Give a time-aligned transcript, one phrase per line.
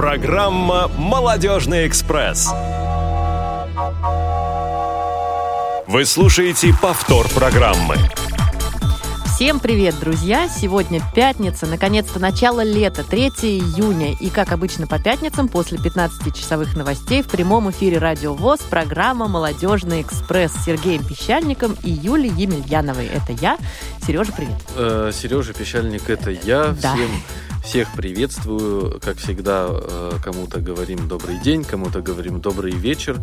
[0.00, 2.48] Программа «Молодежный экспресс».
[5.86, 7.96] Вы слушаете повтор программы.
[9.26, 10.48] Всем привет, друзья!
[10.48, 14.16] Сегодня пятница, наконец-то начало лета, 3 июня.
[14.18, 20.00] И, как обычно по пятницам, после 15-часовых новостей в прямом эфире Радио ВОЗ программа «Молодежный
[20.00, 23.06] экспресс» с Сергеем Пещальником и Юлией Емельяновой.
[23.06, 23.58] Это я.
[24.06, 24.56] Сережа, привет.
[24.76, 26.74] Э, Сережа Пещальник, это я.
[26.80, 26.94] Да.
[26.94, 27.10] Всем
[27.62, 29.00] всех приветствую.
[29.00, 33.18] Как всегда, э, кому-то говорим добрый день, кому-то говорим добрый вечер.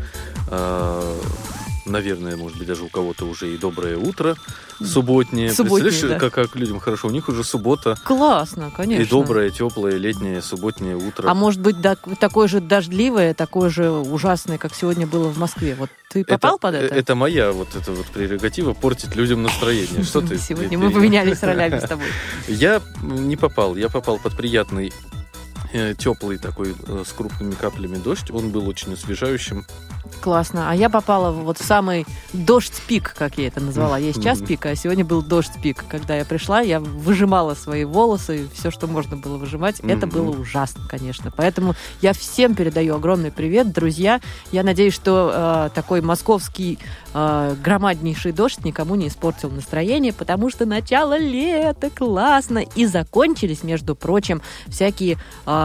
[1.88, 4.36] Наверное, может быть, даже у кого-то уже и доброе утро
[4.80, 5.52] субботнее.
[5.52, 6.30] Субботнее, Представляешь, да.
[6.30, 7.08] как, как людям хорошо?
[7.08, 9.02] У них уже суббота Классно, конечно.
[9.02, 11.30] и доброе, теплое, летнее, субботнее утро.
[11.30, 15.76] А может быть, да, такое же дождливое, такое же ужасное, как сегодня было в Москве.
[15.76, 16.94] Вот ты попал под это?
[16.94, 20.04] Это моя вот эта вот прерогатива портить людям настроение.
[20.04, 20.38] Что ты?
[20.38, 22.08] Сегодня мы поменялись ролями с тобой.
[22.48, 23.76] Я не попал.
[23.76, 24.94] Я попал под приятный
[25.98, 28.32] теплый такой э, с крупными каплями дождь.
[28.32, 29.66] Он был очень освежающим.
[30.22, 30.72] Классно.
[30.72, 33.98] А я попала вот в самый дождь-пик, как я это назвала.
[33.98, 35.84] Есть час пика, а сегодня был дождь-пик.
[35.88, 39.82] Когда я пришла, я выжимала свои волосы, все, что можно было выжимать.
[39.82, 41.32] Это было ужасно, конечно.
[41.36, 44.22] Поэтому я всем передаю огромный привет, друзья.
[44.52, 46.80] Я надеюсь, что э, такой московский
[47.14, 52.60] э, громаднейший дождь никому не испортил настроение, потому что начало лета, классно.
[52.76, 55.18] И закончились, между прочим, всякие...
[55.46, 55.57] э,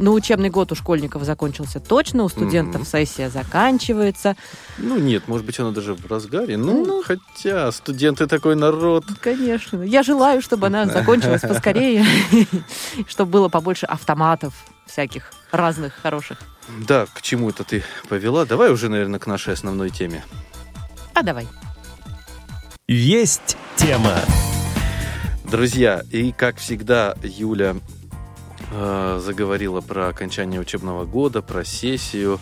[0.00, 2.86] ну, учебный год у школьников закончился точно, у студентов Мгм.
[2.90, 4.36] сессия заканчивается.
[4.78, 6.56] Ну нет, может быть, она даже в разгаре.
[6.56, 7.02] Ну, Ну.
[7.02, 9.04] хотя студенты такой народ.
[9.20, 9.82] Конечно.
[9.82, 12.04] Я желаю, чтобы она закончилась поскорее,
[13.08, 14.54] чтобы было побольше автоматов
[14.86, 16.38] всяких разных хороших.
[16.86, 18.44] Да, к чему это ты повела?
[18.44, 20.24] Давай уже, наверное, к нашей основной теме.
[21.14, 21.48] А давай.
[22.86, 24.16] Есть тема.
[25.44, 27.76] Друзья, и как всегда, Юля
[28.70, 32.38] э, заговорила про окончание учебного года, про сессию.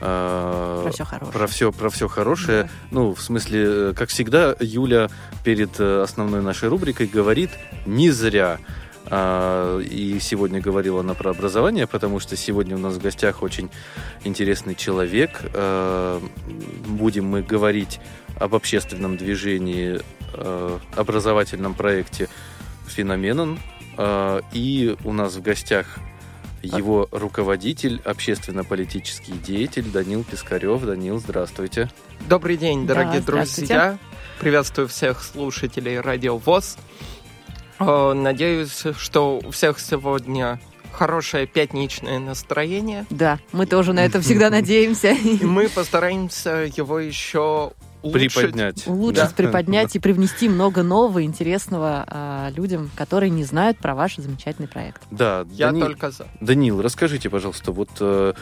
[0.00, 1.32] э, Про все хорошее.
[1.32, 2.70] Про все, про все хорошее.
[2.90, 5.08] Ну, в смысле, э, как всегда, Юля
[5.44, 7.50] перед э, основной нашей рубрикой говорит
[7.86, 8.58] не зря.
[9.06, 13.68] А, И сегодня говорила она про образование, потому что сегодня у нас в гостях очень
[14.24, 15.40] интересный человек.
[16.86, 18.00] Будем мы говорить
[18.38, 20.00] об общественном движении,
[20.96, 22.28] образовательном проекте
[22.86, 23.58] «Феноменон».
[23.96, 25.98] А, И у нас в гостях
[26.62, 30.82] его руководитель, общественно-политический деятель Данил Пискарев.
[30.82, 31.90] Данил, здравствуйте.
[32.28, 33.74] Добрый день, Да, дорогие здравствуйте.
[33.74, 33.98] друзья.
[34.38, 36.76] Приветствую всех слушателей Радио ВОЗ.
[37.80, 40.60] Э, Надеюсь, что у всех сегодня
[40.92, 43.06] хорошее пятничное настроение.
[43.10, 45.10] Да, мы тоже на это всегда надеемся.
[45.12, 48.34] И мы постараемся его еще улучшить.
[48.34, 48.86] Приподнять.
[48.86, 49.32] Улучшить, Да.
[49.36, 55.02] приподнять и привнести много нового, интересного а, людям, которые не знают про ваш замечательный проект.
[55.10, 56.26] Да, Я Дани- только за.
[56.40, 58.34] Данил, расскажите, пожалуйста, вот э,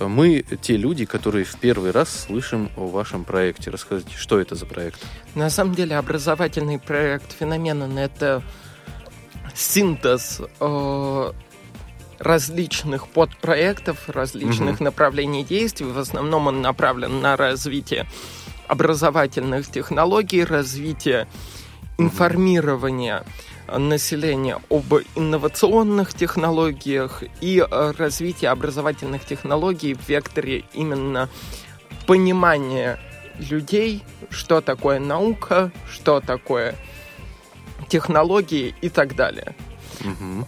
[0.00, 3.70] мы те люди, которые в первый раз слышим о вашем проекте.
[3.70, 5.00] Расскажите, что это за проект?
[5.34, 8.42] На самом деле образовательный проект «Феноменон»— это
[9.54, 11.32] синтез э,
[12.18, 14.84] различных подпроектов, различных Мгм.
[14.84, 15.86] направлений действий.
[15.86, 18.06] В основном он направлен на развитие
[18.68, 21.26] образовательных технологий, развитие
[21.98, 23.24] информирования
[23.68, 31.28] населения об инновационных технологиях и э, развитие образовательных технологий в векторе именно
[32.06, 32.98] понимания
[33.38, 36.76] людей, что такое наука, что такое
[37.88, 39.56] технологии и так далее.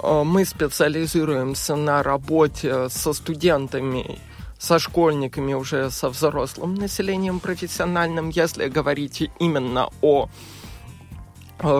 [0.03, 4.19] Э, Мы специализируемся на работе со студентами,
[4.59, 8.29] со школьниками, уже со взрослым населением профессиональным.
[8.31, 10.29] Если говорить именно о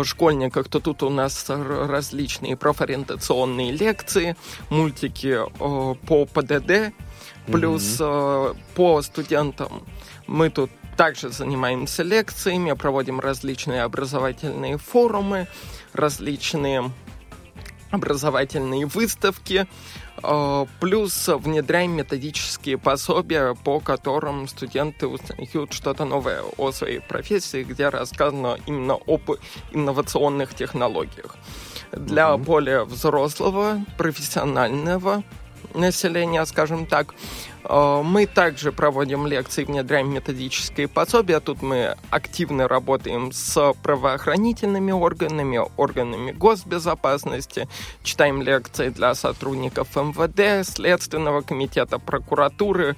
[0.03, 4.37] школьниках, то тут у нас различные профориентационные лекции,
[4.71, 6.93] мультики по ПДД,
[7.47, 9.85] плюс э, по студентам
[10.27, 15.47] мы тут также занимаемся лекциями, проводим различные образовательные форумы,
[15.93, 16.91] различные
[17.91, 19.67] образовательные выставки,
[20.81, 28.59] плюс внедряем методические пособия, по которым студенты узнают что-то новое о своей профессии, где рассказано
[28.67, 29.31] именно об
[29.73, 31.37] инновационных технологиях.
[31.93, 32.43] Для Мгм.
[32.45, 35.23] более взрослого, профессионального
[35.75, 37.15] населения, скажем так,
[37.69, 41.41] мы также проводим лекции, внедряем методические пособия.
[41.41, 47.69] Тут мы активно работаем с правоохранительными органами, органами госбезопасности,
[48.03, 52.97] читаем лекции для сотрудников МВД, Следственного комитета, прокуратуры,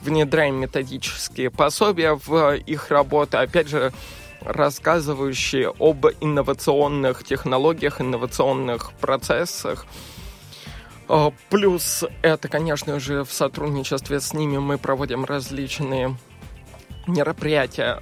[0.00, 3.38] внедряем методические пособия в их работу.
[3.38, 3.92] Опять же,
[4.44, 9.86] рассказывающие об инновационных технологиях, инновационных процессах.
[11.08, 16.16] Э, Плюс это, конечно же, в сотрудничестве с ними мы проводим различные
[17.06, 18.00] мероприятия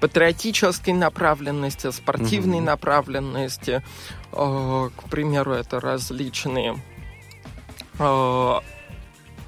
[0.00, 2.66] патриотической направленности, спортивной Мгм.
[2.66, 3.82] направленности.
[4.32, 6.76] Э, К примеру, это различные
[7.98, 8.54] э,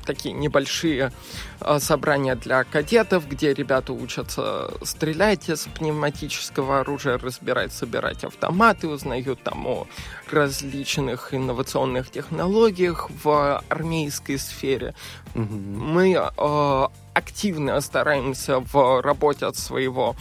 [0.09, 1.13] такие небольшие
[1.61, 9.43] э, собрания для кадетов, где ребята учатся стрелять из пневматического оружия, разбирать, собирать автоматы, узнают
[9.43, 9.87] там о
[10.33, 14.95] различных инновационных технологиях в армейской сфере.
[15.35, 15.95] Мгм.
[15.95, 20.17] Мы э, активно стараемся в работе от своего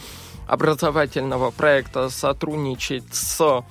[0.46, 3.64] образовательного проекта сотрудничать с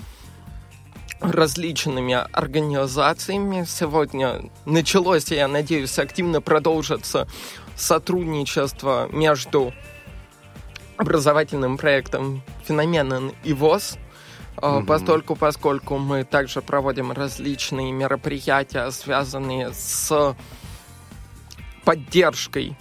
[1.19, 3.65] различными организациями.
[3.67, 7.27] Сегодня началось, и я надеюсь, активно продолжится
[7.75, 9.73] сотрудничество между
[10.97, 13.97] образовательным проектом «Феноменен» и ВОЗ.
[14.59, 14.85] Э, Мгм.
[14.87, 20.35] Постольку, поскольку мы также проводим различные мероприятия, связанные с
[21.85, 22.75] поддержкой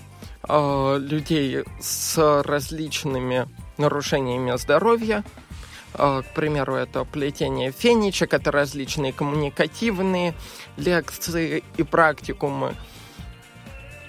[0.49, 5.23] э, людей с различными нарушениями здоровья.
[5.99, 10.35] Э, К примеру, это плетение феничек, это различные коммуникативные
[10.77, 12.75] лекции и практикумы.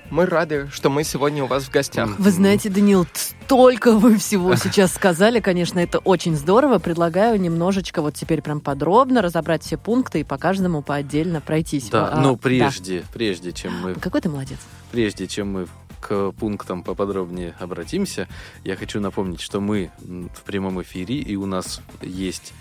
[0.09, 2.09] Мы рады, что мы сегодня у вас в гостях.
[2.17, 6.79] Вы знаете, Данил, столько вы всего сейчас сказали, конечно, это очень здорово.
[6.79, 11.89] Предлагаю немножечко вот теперь прям подробно разобрать все пункты и по каждому по отдельно пройтись.
[11.89, 12.39] Да, А, но да.
[12.41, 14.59] прежде, прежде чем мы Какой ты молодец.
[14.91, 15.67] Прежде чем мы
[15.99, 18.27] к пунктам поподробнее обратимся,
[18.63, 22.53] я хочу напомнить, что мы в прямом эфире, и у нас есть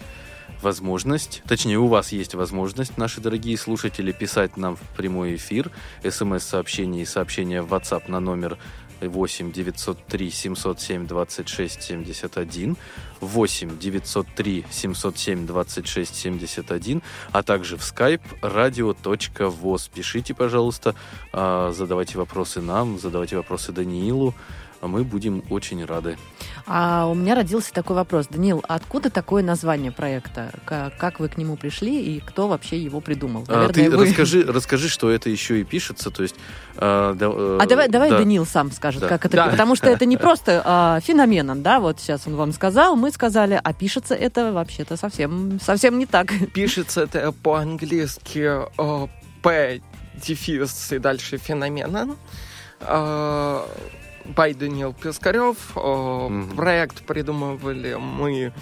[0.63, 5.71] возможность, точнее, у вас есть возможность, наши дорогие слушатели, писать нам в прямой эфир,
[6.09, 8.59] смс-сообщения и сообщения в WhatsApp на номер
[9.01, 12.77] 8 903 707 26 71,
[13.21, 17.03] 8 903 707 26 71,
[17.33, 19.91] а также в skype radio.voz.
[19.93, 20.95] Пишите, пожалуйста,
[21.33, 24.35] а, задавайте вопросы нам, задавайте вопросы Даниилу.
[24.87, 26.17] А Мы будем очень рады.
[26.69, 28.27] А у меня родился такой вопрос.
[28.29, 30.51] Данил, откуда такое название проекта?
[30.65, 33.45] Ка- Как вы к нему пришли и кто вообще его придумал?
[33.49, 36.11] А, ты вы- расскажи, расскажи, что это еще и пишется.
[36.11, 36.35] То есть,
[36.77, 38.19] а, да, э, А давай, давай да.
[38.19, 39.09] Данил сам скажет, Да.
[39.09, 39.47] как это, Да.
[39.49, 43.61] потому что это не просто а, феноменом, да, вот сейчас он вам сказал, мы сказали,
[43.63, 46.33] а пишется это вообще-то совсем, совсем не так.
[46.53, 49.07] Пишется это по-английски э,
[49.43, 49.81] П
[50.27, 52.17] дефис и дальше феноменен.
[52.81, 53.61] Э,
[54.35, 55.57] Бай Даниил Пискарев.
[55.77, 56.57] Э, Мгм.
[56.57, 58.53] Проект придумывали мы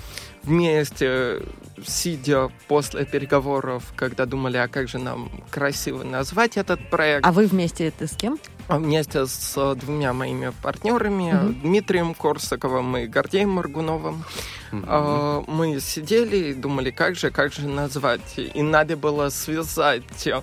[0.43, 1.41] вместе,
[1.87, 7.25] сидя после переговоров, когда думали, а как же нам красиво назвать этот проект.
[7.27, 8.39] А вы вместе это с кем?
[8.69, 11.61] А Вместе с э, двумя моими партнерами, Мгм.
[11.61, 14.25] Дмитрием Корсаковым и Гордеем Маргуновым.
[14.73, 14.85] Мгм.
[14.89, 18.21] А, Мы сидели и думали, как же, как же назвать.
[18.37, 20.41] И надо было связать э,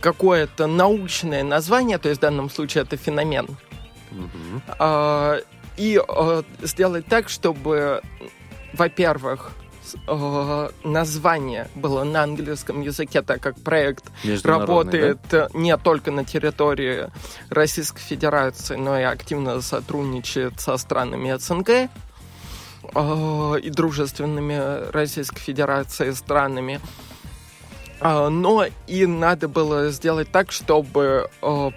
[0.00, 3.46] какое-то научное название, то есть в данном случае это феномен,
[4.14, 4.62] Мгм.
[4.78, 5.38] а,
[5.76, 8.00] и э, сделать так, чтобы,
[8.72, 9.52] во-первых,
[10.06, 14.04] э, название было на английском языке, так как проект
[14.44, 17.10] работает э, не только на территории
[17.50, 21.68] Российской Федерации, но и активно сотрудничает со странами СНГ
[22.94, 26.80] э, и дружественными Российской Федерации странами.
[28.00, 31.70] А, Но и надо было сделать так, чтобы э,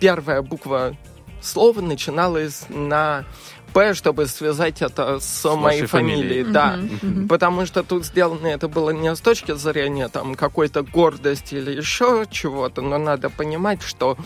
[0.00, 0.96] первая буква
[1.40, 3.24] слова начиналась на
[3.72, 6.44] П, чтобы связать это с, моей вашей фамилией.
[6.44, 6.52] фамилией.
[6.52, 6.76] Да.
[6.76, 7.28] Мгм.
[7.28, 12.26] Потому что тут сделано это было не с точки зрения там какой-то гордости или еще
[12.30, 14.16] чего-то, но надо понимать, что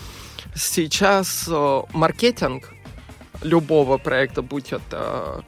[0.55, 2.73] сейчас э, маркетинг
[3.43, 5.45] любого проекта, будь это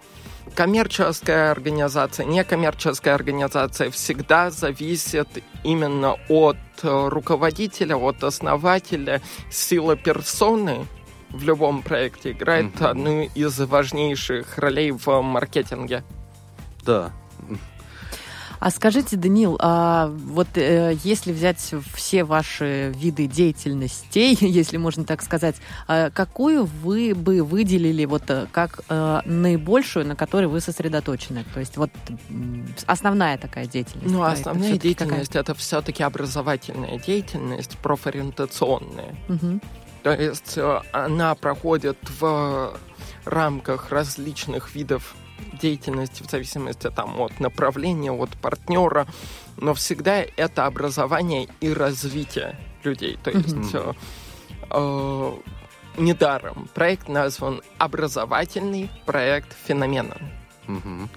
[0.55, 5.29] коммерческая организация, некоммерческая организация, всегда зависит
[5.65, 10.87] именно от э, руководителя, от основателя, сила персоны
[11.33, 12.87] в любом проекте играет Мгм.
[12.87, 16.05] одну из важнейших ролей в маркетинге.
[16.85, 17.11] Да.
[18.61, 25.21] А скажите, Данил, а вот э, если взять все ваши виды деятельностей, если можно так
[25.23, 25.57] сказать,
[25.89, 31.45] а какую вы бы выделили вот э, как э, наибольшую, на которой вы сосредоточены?
[31.53, 31.91] То есть вот
[32.87, 34.13] основная такая деятельность.
[34.13, 39.17] Ну, основная деятельность это все-таки образовательная деятельность, профориентационная.
[39.27, 39.61] какая?
[40.03, 42.77] То есть э, она проходит в
[43.25, 45.15] рамках различных видов
[45.61, 49.07] деятельности в зависимости там, от направления, от партнера,
[49.57, 53.19] но всегда это образование и развитие людей.
[53.23, 53.71] То есть Мгм.
[53.75, 53.93] э,
[54.71, 55.33] э,
[55.99, 60.17] недаром проект назван образовательный проект феномена.
[60.67, 61.09] Мгм.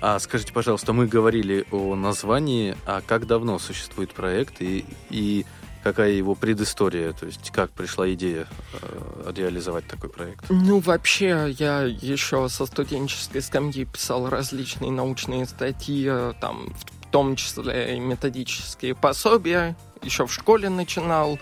[0.00, 5.44] А скажите, пожалуйста, мы говорили о названии, а как давно существует проект и, и
[5.88, 8.46] какая его предыстория, то есть как пришла идея
[8.82, 10.44] э, реализовать такой проект?
[10.50, 17.36] Ну, вообще, я еще со студенческой скамьи писал различные научные статьи, э, там, в том
[17.36, 21.38] числе и методические пособия, еще в школе начинал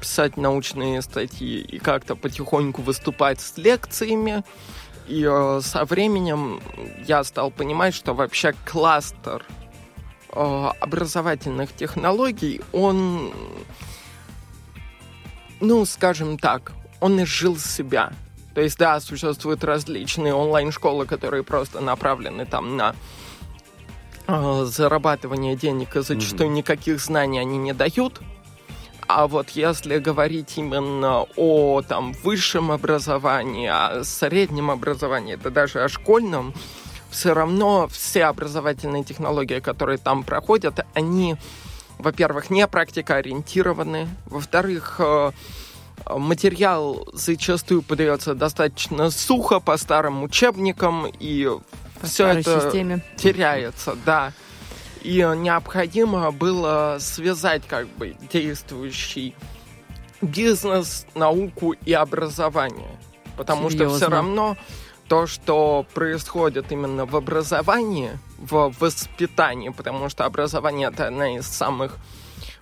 [0.00, 4.44] писать научные статьи и как-то потихоньку выступать с лекциями.
[5.08, 6.60] И э, со временем
[7.04, 9.44] я стал понимать, что вообще кластер
[10.32, 13.32] образовательных технологий, он,
[15.60, 18.12] ну, скажем так, он изжил себя.
[18.54, 22.94] То есть, да, существуют различные онлайн-школы, которые просто направлены там на
[24.26, 26.54] э, зарабатывание денег, и зачастую mm-hmm.
[26.54, 28.20] никаких знаний они не дают.
[29.08, 35.88] А вот если говорить именно о там, высшем образовании, о среднем образовании, это даже о
[35.88, 36.54] школьном,
[37.12, 41.36] все равно все образовательные технологии, которые там проходят, они,
[41.98, 45.32] во-первых, не практикоориентированы, во-вторых, э,
[46.08, 51.48] материал зачастую подается достаточно сухо по старым учебникам, и
[52.00, 53.04] по все это системе.
[53.16, 54.32] теряется, да.
[55.02, 59.34] И необходимо было связать как бы действующий
[60.22, 62.98] бизнес, науку и образование.
[63.36, 63.98] Потому Серьезно?
[63.98, 64.56] что все равно
[65.12, 71.98] то, что происходит именно в образовании, в воспитании, потому что образование это одна из самых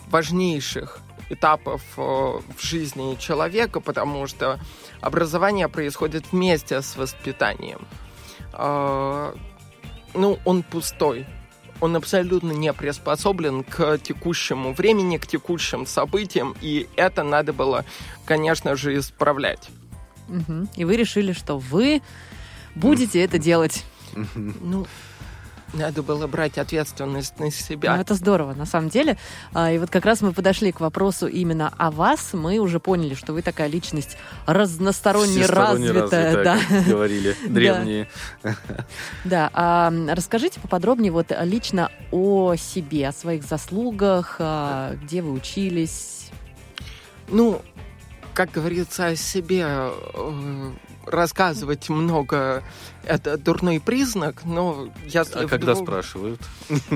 [0.09, 4.59] важнейших этапов э, в жизни человека, потому что
[5.01, 7.87] образование происходит вместе с воспитанием.
[8.53, 9.33] А,
[10.15, 11.27] ну, он пустой
[11.81, 17.85] он абсолютно не приспособлен к текущему времени, к текущим событиям, и это надо было,
[18.25, 19.71] конечно же, исправлять.
[20.77, 22.03] И вы решили, что вы
[22.75, 23.85] будете это делать.
[24.35, 24.87] Ну,
[25.73, 27.95] надо было брать ответственность на себя.
[27.95, 29.17] Ну, это здорово, на самом деле.
[29.53, 32.31] А, и вот как раз мы подошли к вопросу именно о вас.
[32.33, 36.35] Мы уже поняли, что вы такая личность разносторонне развитая.
[36.35, 36.59] развитая да.
[36.69, 38.09] как говорили древние.
[39.25, 39.51] Да.
[39.53, 46.31] А расскажите поподробнее вот лично о себе, о своих заслугах, а, где вы учились.
[47.29, 47.63] Ну,
[48.35, 50.71] как говорится о себе, э,
[51.11, 52.63] рассказывать много
[53.05, 55.45] это дурной признак, но если...
[55.45, 55.85] А когда двух...
[55.87, 56.41] спрашивают?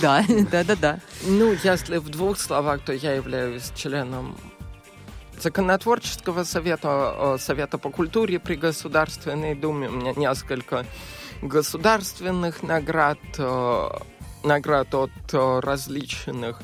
[0.00, 1.00] Да, да, да, да.
[1.26, 4.36] Ну, если в двух словах, то я являюсь членом
[5.40, 9.88] законотворческого совета, э, совета по культуре при Государственной Думе.
[9.88, 10.86] У меня несколько
[11.42, 13.88] государственных наград, э,
[14.42, 16.60] наград от э, различных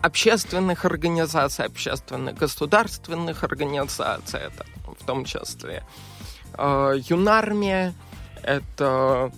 [0.00, 4.64] общественных организаций, общественных государственных организаций, это
[5.06, 5.84] том числе.
[6.58, 7.94] Э, Юнармия,
[8.42, 9.32] это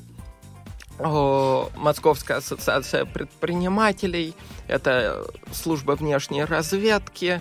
[0.98, 4.34] э, Московская ассоциация предпринимателей,
[4.66, 7.40] это служба внешней разведки,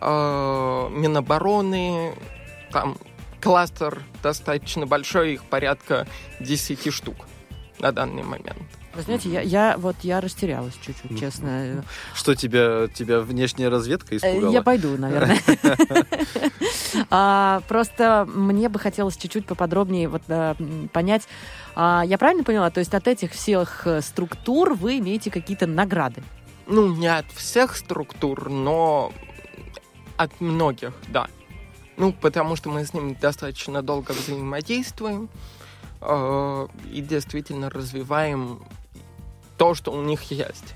[0.00, 2.14] э, Минобороны,
[2.70, 2.96] там
[3.40, 6.06] кластер достаточно большой, их порядка
[6.40, 7.16] 10 штук
[7.84, 8.62] на данный момент.
[8.94, 11.84] Вы знаете, я, я вот я растерялась чуть-чуть, честно.
[12.14, 14.52] Что тебя тебя внешняя разведка испугала?
[14.52, 15.38] Я пойду, наверное.
[17.10, 20.22] А, просто мне бы хотелось чуть-чуть поподробнее вот
[20.92, 21.22] понять.
[21.74, 22.70] А, я правильно поняла?
[22.70, 26.22] То есть от этих всех э, структур вы имеете какие-то награды?
[26.68, 29.12] Ну, не от всех структур, но
[30.16, 31.26] от многих, да.
[31.96, 35.28] Ну, потому что мы с ними достаточно долго взаимодействуем
[36.04, 38.60] э, и действительно развиваем
[39.56, 40.74] то, что у них есть.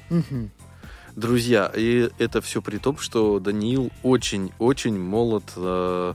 [1.16, 5.44] Друзья, и это все при том, что Даниил очень-очень молод.
[5.56, 6.14] Э,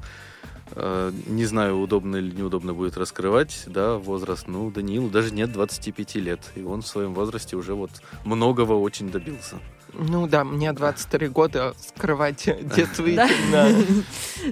[0.72, 4.48] э, не знаю, удобно или неудобно будет раскрывать, да, возраст.
[4.48, 7.91] Ну, Даниилу даже нет 25 лет, и он в своем возрасте уже вот
[8.24, 9.58] многого очень добился.
[9.93, 13.27] Ну да, мне 23 года скрывать действительно.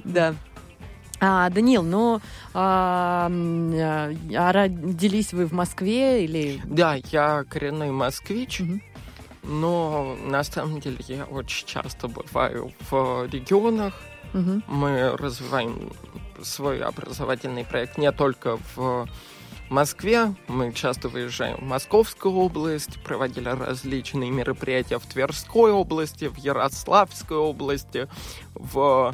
[0.03, 0.36] Да.
[1.24, 2.20] А, Данил, ну,
[2.56, 6.60] а, а родились вы в Москве или...
[6.66, 8.82] Да, я коренной москвич, угу.
[9.44, 14.01] но на самом деле я очень часто бываю в регионах.
[14.34, 14.63] Угу.
[14.68, 15.92] Мы развиваем
[16.42, 19.08] свой образовательный проект не только в
[19.70, 20.34] Москве.
[20.48, 28.08] Мы часто выезжаем в Московскую область, проводили различные мероприятия в Тверской области, в Ярославской области,
[28.56, 29.13] в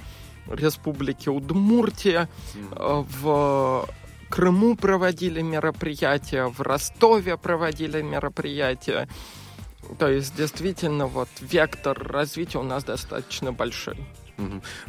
[0.50, 3.06] Республики Удмуртия, mm.
[3.22, 3.89] в
[4.30, 9.08] Крыму проводили мероприятия, в Ростове проводили мероприятия.
[10.00, 13.98] То есть, действительно, вот вектор развития у нас достаточно большой.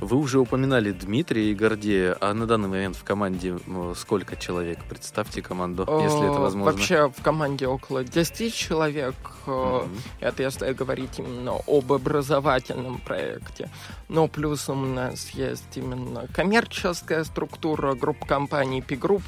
[0.01, 3.59] Вы уже упоминали Дмитрия и Гордея, а на данный момент в команде
[3.97, 4.79] сколько человек?
[4.89, 6.73] Представьте команду, если это Э, возможно.
[6.73, 9.15] Вообще в команде около 10 человек.
[9.47, 9.81] э.
[10.21, 13.71] Это если говорить именно об образовательном проекте.
[14.09, 19.23] Но плюс у нас есть именно коммерческая структура, группа компаний P-Group.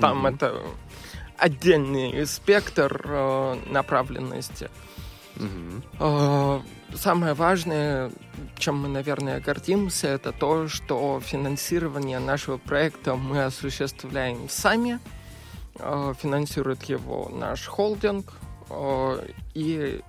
[0.00, 0.54] Там это
[1.36, 4.70] отдельный спектр э, направленности.
[5.98, 6.60] Э,
[6.94, 8.10] Самое важное,
[8.58, 14.98] чем мы, наверное, гордимся, это то, что финансирование нашего проекта мы осуществляем сами.
[15.76, 18.32] Э, Финансирует его наш холдинг.
[18.68, 20.00] Э, И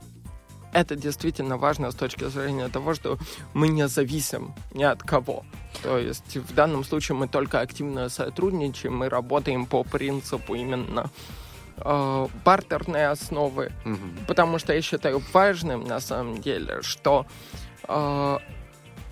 [0.74, 3.18] это действительно важно с точки зрения того, что
[3.54, 5.46] мы не зависим ни от кого.
[5.84, 11.10] То есть в данном случае мы только активно сотрудничаем, мы работаем по принципу именно
[11.78, 14.18] э, бартерной основы, Мгм.
[14.28, 17.26] Потому что я считаю важным, на самом деле, что
[17.88, 18.38] э,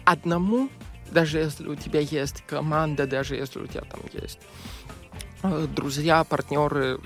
[0.05, 0.69] одному,
[1.11, 4.39] даже если у тебя есть команда, даже если у тебя там есть
[5.43, 6.99] э, друзья, партнеры,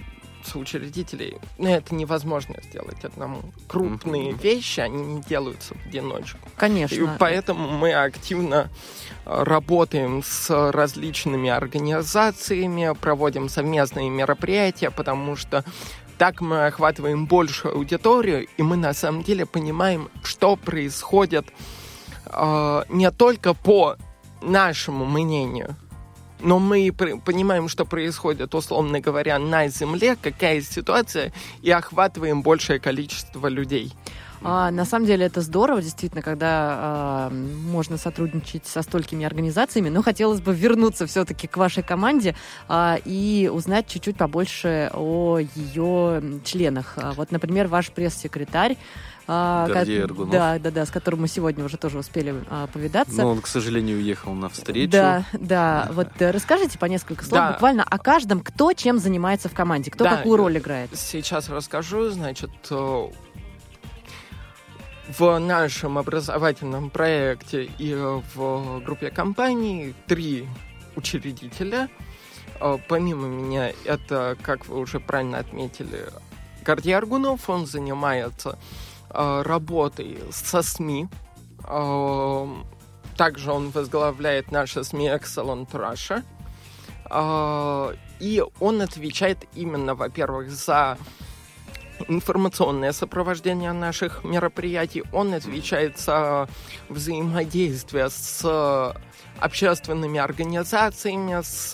[0.46, 3.42] соучредителей, это невозможно сделать одному.
[3.68, 4.40] Крупные Мгм.
[4.40, 6.40] вещи, они не делаются в одиночку.
[6.48, 7.16] И Конечно.
[7.20, 8.70] поэтому мы активно
[9.26, 15.64] э, работаем с различными организациями, проводим совместные мероприятия, потому что
[16.18, 21.48] так мы охватываем большую аудиторию, и мы на самом деле понимаем, что происходит
[22.28, 23.98] э, не только по
[24.42, 25.76] нашему мнению,
[26.40, 33.48] но мы понимаем, что происходит, условно говоря, на Земле, какая ситуация, и охватываем большее количество
[33.48, 33.94] людей.
[34.48, 39.90] А, на самом деле это здорово, действительно, когда а, можно сотрудничать со столькими организациями.
[39.90, 42.36] Но хотелось бы вернуться все-таки к вашей команде
[42.68, 46.94] а, и узнать чуть-чуть побольше о ее членах.
[46.98, 48.78] А, вот, например, ваш пресс-секретарь.
[49.28, 50.32] А, Гордей Аргунов.
[50.32, 53.16] Да, да, да, с которым мы сегодня уже тоже успели а, повидаться.
[53.22, 54.92] Но он, к сожалению, уехал на встречу.
[54.92, 55.90] Да, да.
[55.94, 57.52] Вот э, расскажите по несколько слов Да.
[57.54, 60.90] буквально о каждом, кто чем занимается в команде, кто Да, какую роль играет.
[60.94, 63.08] Сейчас расскажу, значит, э,
[65.18, 70.48] в нашем образовательном проекте и э, в группе компаний три
[70.96, 71.90] учредителя.
[72.88, 76.06] Помимо меня, это, как вы уже правильно отметили,
[76.66, 78.58] Гордей Аргунов, он занимается
[79.44, 81.08] работой со СМИ.
[81.68, 82.48] Э,
[83.18, 86.24] Также он возглавляет наши СМИ Excellent Russia.
[87.10, 90.98] Э, И он отвечает именно, во-первых, за
[92.08, 95.04] информационное сопровождение наших мероприятий.
[95.14, 96.48] Он отвечает за
[96.90, 98.94] взаимодействие с
[99.40, 101.74] общественными организациями, с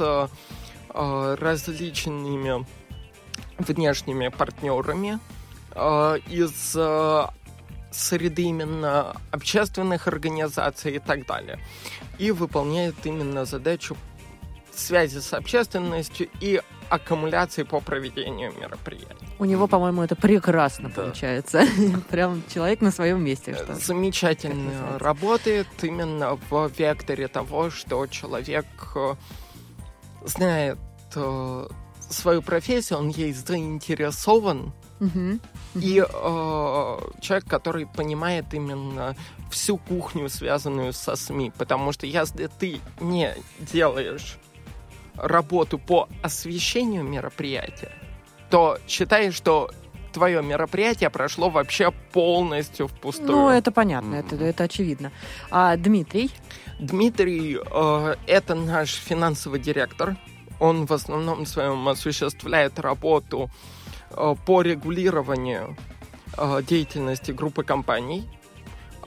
[0.93, 2.65] э, различными
[3.58, 5.40] внешними партнерами э,
[5.75, 7.25] из э,
[7.91, 11.60] среды именно общественных организаций и так далее.
[12.17, 13.95] И выполняет именно задачу
[14.73, 19.27] связи с общественностью и аккумуляции по проведению мероприятий.
[19.39, 21.03] У него, по-моему, это прекрасно Да.
[21.03, 21.65] получается.
[22.10, 23.53] Прям человек на своем месте.
[23.53, 23.75] Что...
[23.75, 29.15] Замечательно работает именно в векторе того, что человек э,
[30.25, 30.77] знает
[31.15, 31.67] э,
[32.10, 35.41] свою профессию, он ей заинтересован, Мгм.
[35.75, 39.15] И э, человек, который понимает именно
[39.49, 41.51] всю кухню, связанную со СМИ.
[41.57, 44.38] Потому что если ты не делаешь
[45.15, 47.91] работу по освещению мероприятия,
[48.49, 49.71] то считай, что
[50.12, 53.31] твое мероприятие прошло вообще полностью впустую.
[53.31, 55.12] Ну, это понятно, это, это очевидно.
[55.49, 56.31] А Дмитрий?
[56.79, 60.17] Дмитрий э, это наш финансовый директор.
[60.60, 63.80] Он в основном своем осуществляет работу э,
[64.45, 65.76] по регулированию
[66.38, 68.30] э, деятельности группы компаний.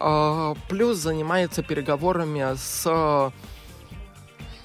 [0.01, 3.33] Э, плюс занимается переговорами с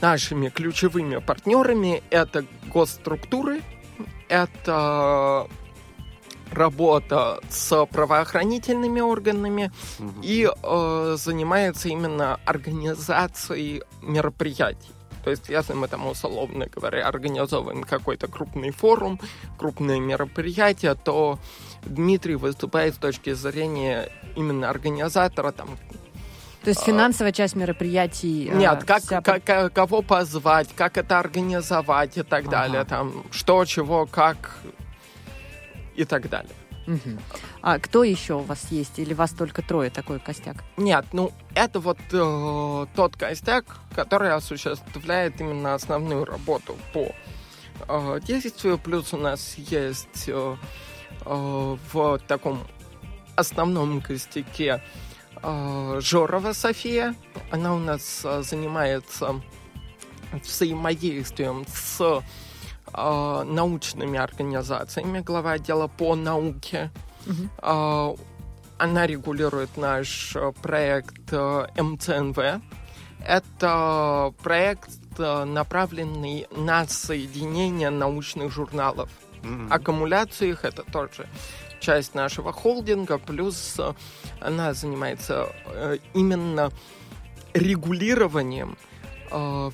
[0.01, 2.03] нашими ключевыми партнерами.
[2.09, 3.61] Это госструктуры,
[4.29, 5.47] это
[6.51, 10.21] работа с правоохранительными органами, Мгм.
[10.23, 14.89] и э, занимается именно организацией мероприятий.
[15.23, 19.19] То есть, если мы там, условно говоря, организовываем какой-то крупный форум,
[19.57, 21.37] крупное мероприятие, то
[21.83, 25.77] Дмитрий выступает с точки зрения именно организатора, там,
[26.63, 28.49] То есть финансовая часть мероприятий...
[28.51, 32.51] а, нет, как, вся- как- кого позвать, как это организовать и так Ага.
[32.51, 34.57] далее, там, что, чего, как
[35.95, 36.51] и так далее.
[36.89, 37.19] Мгм.
[37.61, 38.97] А кто еще у вас есть?
[38.97, 40.63] Или вас только трое, такой костяк?
[40.75, 47.13] Нет, ну это вот э, тот костяк, который осуществляет именно основную работу по
[47.87, 48.79] э, действию.
[48.79, 50.55] Плюс у нас есть э,
[51.25, 52.65] э, в таком
[53.35, 54.81] основном костяке
[55.43, 57.13] э, Жорова София.
[57.51, 59.39] Она у нас э, занимается
[60.43, 62.23] взаимодействием с
[62.93, 66.91] э, научными организациями, глава отдела по науке.
[67.25, 67.49] Мгм.
[67.61, 68.15] Э,
[68.79, 72.61] она регулирует наш э, проект э, МЦНВ.
[73.27, 79.09] Это проект, э, направленный на соединение научных журналов.
[79.43, 79.71] Мгм.
[79.71, 81.27] Аккумуляцию их это тоже
[81.81, 83.79] часть нашего холдинга, плюс
[84.41, 85.47] она занимается
[86.13, 86.71] именно
[87.53, 88.77] регулированием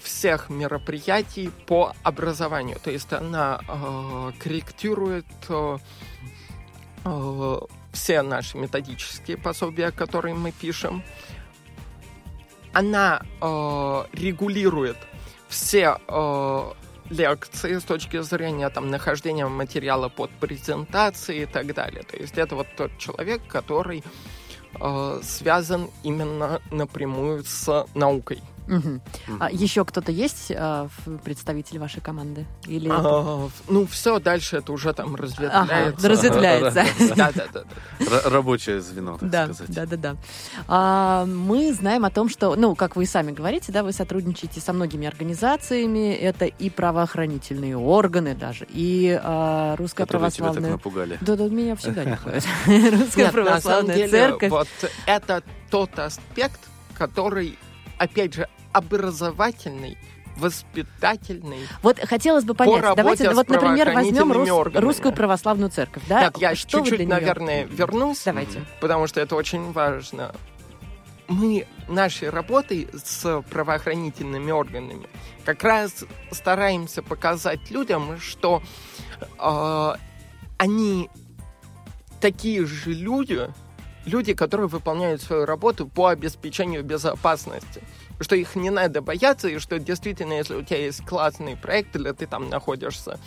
[0.01, 2.77] всех мероприятий по образованию.
[2.83, 5.77] То есть она э, корректирует э,
[7.05, 7.59] э,
[7.91, 11.03] все наши методические пособия, которые мы пишем.
[12.73, 14.97] Она э, регулирует
[15.47, 16.71] все э,
[17.09, 22.03] лекции с точки зрения там, нахождения материала под презентацией и так далее.
[22.03, 24.03] То есть это вот тот человек, который
[24.79, 28.41] э, связан именно напрямую с наукой.
[28.67, 29.01] Мгм.
[29.39, 30.87] А еще кто-то есть а,
[31.23, 32.45] представитель вашей команды?
[32.65, 36.09] Или А, ну, все, дальше это уже там Ага, разветвляется.
[36.09, 36.85] разветвляется.
[37.15, 37.63] Да, да, да.
[37.99, 39.73] Р- Рабочее звено, так Да, сказать.
[39.75, 40.15] да, да, да.
[40.67, 44.59] А, мы знаем о том, что, ну, как вы и сами говорите, да, вы сотрудничаете
[44.61, 46.13] со многими организациями.
[46.13, 50.71] Это и правоохранительные органы даже, и а, русская Которые тебя так православная.
[50.71, 51.17] напугали.
[51.21, 52.43] Да, да, меня всегда не пугает.
[52.99, 54.49] Русская православная церковь.
[54.49, 54.67] вот
[55.05, 56.59] это тот аспект,
[56.95, 57.57] который,
[57.97, 59.97] опять же, образовательный,
[60.37, 61.59] воспитательный.
[61.81, 64.83] Вот хотелось бы понять, работе давайте, вот, например, возьмем рус- органами.
[64.83, 66.23] русскую православную церковь, да?
[66.23, 68.63] Нет, я Что чуть-чуть, наверное, вернусь, Давайте.
[68.81, 70.35] потому что это очень важно.
[71.27, 75.07] Мы нашей работой с правоохранительными органами
[75.43, 78.61] как раз стараемся показать людям, что
[79.39, 79.93] э,
[80.57, 81.09] они
[82.21, 83.47] такие же люди,
[84.05, 87.81] люди, которые выполняют свою работу по обеспечению безопасности.
[88.19, 92.11] Что их не надо бояться, и что действительно, если у тебя есть классный проект, или
[92.11, 93.19] ты там находишься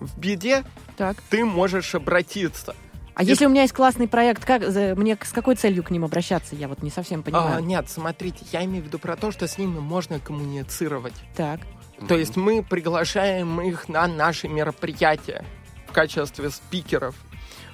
[0.00, 0.64] в беде,
[0.96, 1.16] Так.
[1.30, 2.74] ты можешь обратиться.
[3.14, 4.62] А если у меня есть классный проект, как,
[4.96, 6.56] мне с какой целью к ним обращаться?
[6.56, 7.64] Я вот не совсем А, понимаю.
[7.64, 11.14] нет, смотрите, я имею в виду про то, что с ними можно коммуницировать.
[11.36, 11.60] Так.
[12.08, 15.44] То есть мы приглашаем их на наши мероприятия
[15.86, 17.14] в качестве спикеров.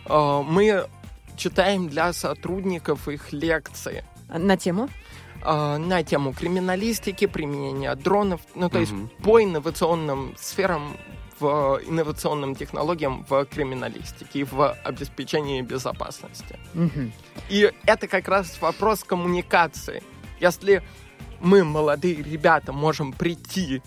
[0.04, 0.86] А, Мы
[1.40, 4.88] читаем для сотрудников их лекции На тему?
[5.42, 9.08] а, на тему криминалистики, применения дронов, ну то есть Мгм.
[9.24, 10.96] по инновационным сферам,
[11.40, 16.58] в инновационным технологиям в криминалистике и в обеспечении безопасности.
[16.74, 17.10] Мгм.
[17.48, 20.02] И это как раз вопрос коммуникации.
[20.40, 20.82] Если
[21.40, 23.82] мы, молодые ребята, можем прийти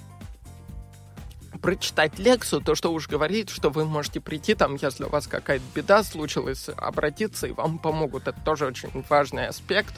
[1.63, 5.63] прочитать лекцию, то что уж говорить, что вы можете прийти там, если у вас какая-то
[5.73, 8.27] беда случилась, обратиться, и вам помогут.
[8.27, 9.93] Это тоже очень важный аспект,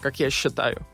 [0.00, 0.86] как я считаю.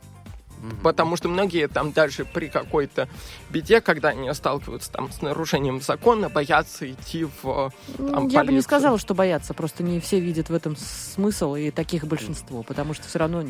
[0.58, 0.78] Мгм.
[0.78, 3.10] Потому что многие там даже при какой-то
[3.50, 8.46] беде, когда они сталкиваются там с нарушением закона, боятся идти в Ну, там, Я бы
[8.46, 8.62] не полицию.
[8.62, 13.06] сказала, что боятся, просто не все видят в этом смысл, и таких большинство, потому что
[13.06, 13.44] все равно,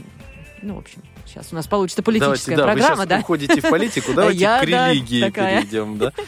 [0.63, 3.19] ну, в общем, сейчас у нас получится политическая Давайте, да, программа, вы да?
[3.21, 6.13] уходите в политику, давайте к религии перейдем, да?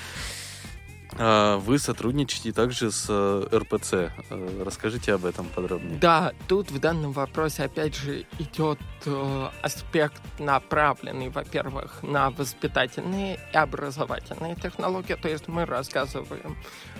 [1.20, 3.92] А, Вы сотрудничаете также с э, РПЦ.
[4.30, 5.98] Э, Расскажите об этом подробнее.
[5.98, 13.56] Да, тут в данном вопросе опять же идет э, аспект направленный, во-первых, на воспитательные и
[13.56, 15.14] образовательные технологии.
[15.14, 16.56] То есть мы рассказываем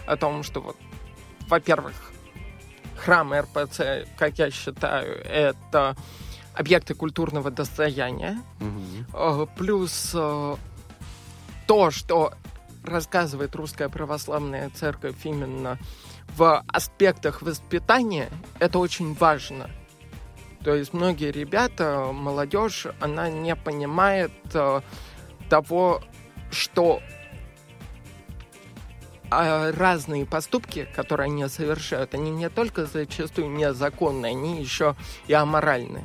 [0.06, 0.76] о том, что вот,
[1.48, 1.94] во-первых,
[2.96, 5.96] храм РПЦ, как я считаю, это
[6.58, 8.42] объекты культурного достояния.
[9.14, 10.56] Э, Плюс э,
[11.66, 12.32] то, что
[12.84, 15.78] рассказывает Русская Православная Церковь именно
[16.36, 19.70] в аспектах воспитания, это очень важно.
[20.64, 24.80] То есть многие ребята, молодежь, она не понимает э,
[25.48, 26.02] того,
[26.50, 27.00] что
[29.30, 34.96] а, разные поступки, которые они совершают, они не только зачастую незаконные, они еще
[35.28, 36.04] и аморальны.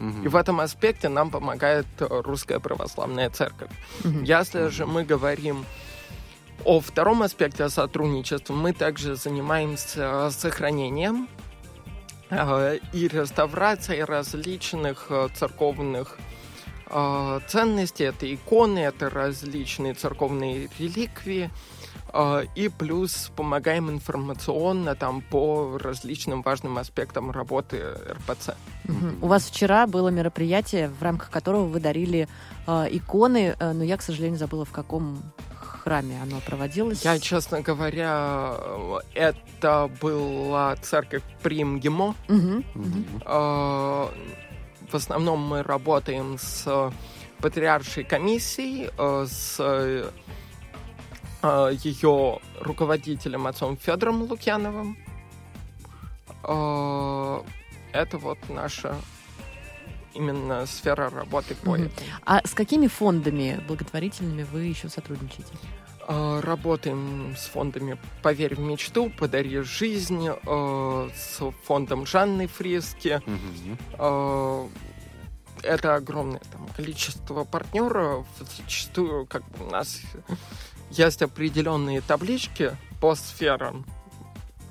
[0.00, 3.70] И в этом аспекте нам помогает Русская Православная Церковь.
[4.02, 4.22] Мгм.
[4.24, 5.64] Если же мы говорим
[6.64, 11.28] о втором аспекте сотрудничества, мы также занимаемся сохранением
[12.30, 16.18] э, и реставрацией различных э, церковных
[16.86, 18.04] э, ценностей.
[18.04, 21.50] Это иконы, это различные церковные реликвии.
[22.56, 28.56] И плюс помогаем информационно там по различным важным аспектам работы РПЦ.
[29.22, 32.28] У вас вчера было мероприятие, в рамках которого вы дарили
[32.66, 35.22] э, иконы, э, но я, к сожалению, забыла в каком
[35.54, 37.04] храме оно проводилось?
[37.04, 38.54] Я, честно говоря,
[39.14, 42.14] это была церковь Примгимо.
[42.28, 42.64] Мгм.
[42.74, 43.04] Мгм.
[43.24, 44.08] Э,
[44.90, 46.92] В основном мы работаем с
[47.38, 49.60] патриаршей комиссией, э, с
[51.84, 54.96] ее руководителем отцом Федором Лукьяновым.
[57.92, 58.96] Это вот наша
[60.14, 61.90] именно сфера работы по этому.
[62.24, 65.52] А с какими фондами благотворительными вы еще сотрудничаете?
[66.08, 73.22] Э, Работаем с фондами «Поверь в мечту», «Подари жизнь», э, с фондом Жанны Фриски.
[73.26, 73.78] Мгм.
[73.98, 74.68] Э,
[75.62, 78.26] Это огромное там, количество партнеров.
[78.38, 80.00] Зачастую как бы, у нас
[80.90, 83.84] есть определенные таблички по сферам,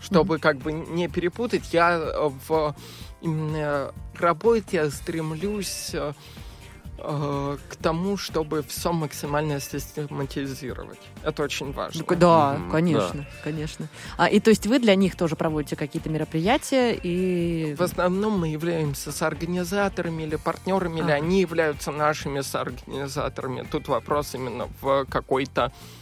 [0.02, 1.72] чтобы как бы не перепутать.
[1.74, 2.76] Я э, в
[3.22, 6.14] именно работе стремлюсь э,
[6.98, 11.00] э, к тому, чтобы все максимально систематизировать.
[11.24, 12.04] Это очень важно.
[12.16, 13.88] Да, Мгм, конечно, конечно.
[14.18, 17.76] А, и то есть вы для них тоже проводите какие-то мероприятия и...
[17.76, 21.14] В основном мы являемся соорганизаторами или партнерами, или Ага.
[21.14, 23.66] они являются нашими соорганизаторами.
[23.70, 25.99] Тут вопрос именно в какой-то э,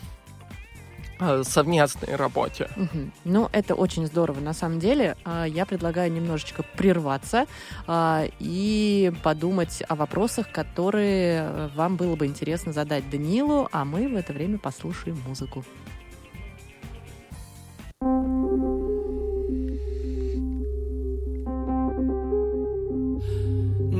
[1.44, 2.70] совместной работе.
[2.76, 3.12] Мгм.
[3.26, 4.40] Ну, это очень здорово.
[4.40, 7.46] На самом деле, А, я предлагаю немножечко прерваться
[7.86, 14.08] а, и подумать о вопросах, которые э, вам было бы интересно задать Даниилу, а мы
[14.08, 15.64] в это время послушаем музыку.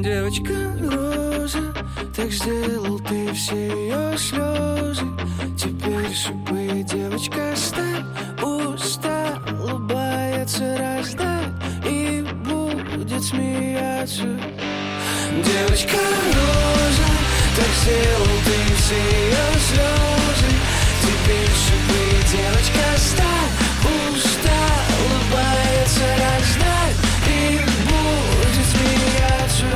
[0.04, 1.74] Девочка Роза,
[2.16, 5.06] так сделал ты все ее слезы
[6.08, 8.06] Теперь шипы, девочка, стань
[8.42, 11.48] Устал, улыбается, раздай
[11.86, 14.24] И будет смеяться.
[14.24, 17.10] Девочка Роза,
[17.58, 20.50] так сделал ты все ее слезы.
[21.02, 23.52] Теперь шипы, девочка, стань
[24.14, 26.92] Устал, улыбается, раздай
[27.28, 29.70] И будет смеяться.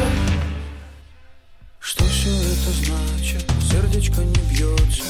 [1.80, 3.46] Что все это значит?
[3.70, 5.01] Сердечко не бьется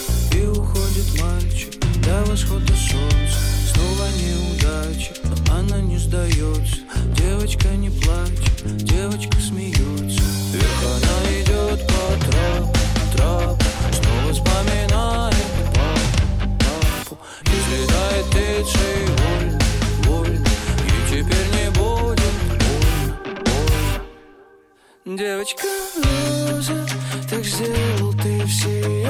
[1.01, 3.37] уходит мальчик До восхода солнца
[3.73, 6.77] Снова неудача Но она не сдается.
[7.17, 10.21] Девочка не плачет Девочка смеется.
[10.51, 12.73] Вверх она идет по трапу,
[13.15, 15.35] трапу Снова вспоминает
[15.75, 19.59] папу, папу И взлетает птицей вольно,
[20.03, 20.47] вольно
[20.85, 23.17] И теперь не будет больно,
[25.05, 25.17] больно.
[25.17, 26.87] Девочка Роза,
[27.29, 29.00] так сделал ты все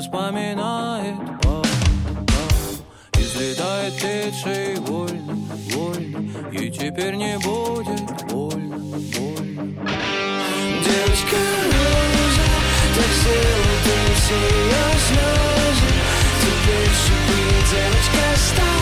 [0.00, 1.68] вспоминает папу,
[2.26, 5.34] папу И взлетает птицей вольно,
[5.72, 9.66] вольно И теперь не будет больно, больно.
[10.84, 11.36] Девочка
[11.72, 12.48] Роза,
[12.94, 15.90] так сделал ты все ее слезы
[16.42, 17.38] Теперь шипы,
[17.70, 18.75] девочка, стань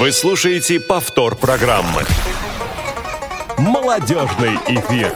[0.00, 2.04] Вы слушаете повтор программы.
[3.58, 5.14] Молодежный эфир.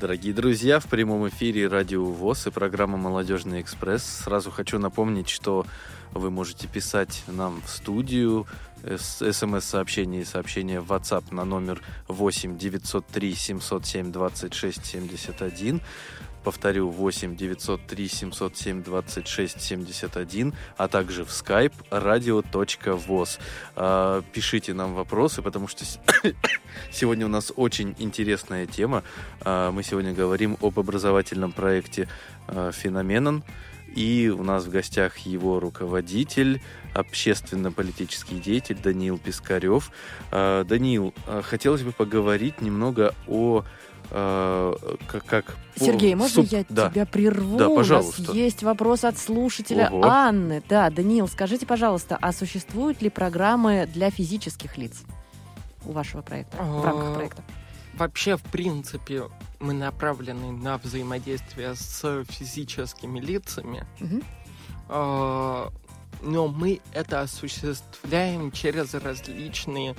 [0.00, 4.04] Дорогие друзья, в прямом эфире Радио ВОЗ и программа «Молодежный экспресс».
[4.24, 5.66] Сразу хочу напомнить, что
[6.12, 8.46] вы можете писать нам в студию
[8.82, 15.82] смс-сообщения и сообщения в WhatsApp на номер 8 903 707 26 71.
[16.46, 23.40] Повторю, 8 903 707 26 71, а также в skype radio.voz.
[23.74, 25.84] А, пишите нам вопросы, потому что
[26.92, 29.02] сегодня у нас очень интересная тема.
[29.40, 32.08] А, мы сегодня говорим об образовательном проекте
[32.46, 33.42] а, «Феноменон».
[33.96, 36.62] И у нас в гостях его руководитель,
[36.94, 39.90] общественно-политический деятель Даниил Пискарев.
[40.30, 43.64] Даниил, хотелось бы поговорить немного о
[44.10, 46.52] как, как Сергей, можно суп...
[46.52, 46.90] я да.
[46.90, 47.56] тебя прерву?
[47.56, 48.22] Да, пожалуйста.
[48.22, 50.04] У нас есть вопрос от слушателя Ого.
[50.04, 50.62] Анны.
[50.68, 55.02] Да, Даниил, скажите, пожалуйста, а существуют ли программы для физических лиц
[55.84, 57.44] у вашего проекта, в рамках А, проекта?
[57.94, 59.24] Вообще, в принципе,
[59.58, 63.86] мы направлены на взаимодействие с физическими лицами.
[64.88, 65.70] А,
[66.22, 69.94] но мы это осуществляем через различные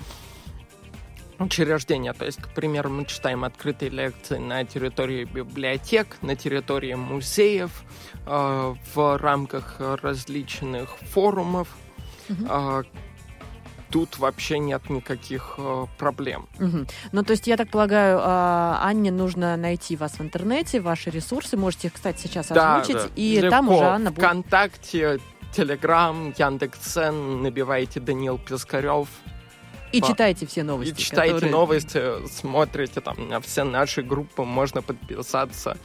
[1.39, 2.13] учреждения.
[2.13, 7.71] То есть, к примеру, мы читаем открытые лекции на территории библиотек, на территории музеев,
[8.25, 11.75] а, в рамках различных форумов.
[12.49, 12.83] А,
[13.89, 16.47] Тут вообще нет никаких а, проблем.
[16.59, 16.87] Мгм.
[17.13, 21.55] Ну, то есть, я так полагаю, а, Анне нужно найти вас в интернете, ваши ресурсы.
[21.55, 23.01] Можете их, кстати, сейчас Да, озвучить.
[23.03, 23.09] да.
[23.15, 23.49] И Легко.
[23.49, 24.25] там уже Анна будет...
[24.25, 25.19] ВКонтакте,
[25.53, 29.07] Телеграм, Яндекс.Цен, набивайте Даниил Пискарев
[29.91, 30.91] И по- читайте все новости.
[30.93, 35.77] и читайте которые- новости, смотрите там на все наши группы, можно подписаться.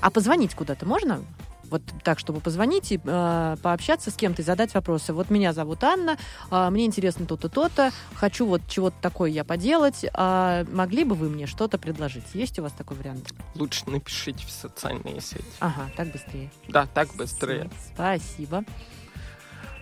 [0.00, 1.22] А позвонить куда-то можно?
[1.70, 5.12] Вот так, чтобы позвонить и э, пообщаться с кем-то и задать вопросы.
[5.12, 6.16] Вот меня зовут Анна,
[6.50, 10.06] а, мне интересно то-то, то-то, хочу вот чего-то такое я поделать.
[10.14, 12.24] а могли бы вы мне что-то предложить?
[12.32, 13.28] Есть у вас такой вариант?
[13.54, 15.44] Лучше напишите в социальные сети.
[15.60, 16.50] Ага, так быстрее.
[16.68, 17.68] Да, так быстрее.
[17.94, 18.64] Спасибо.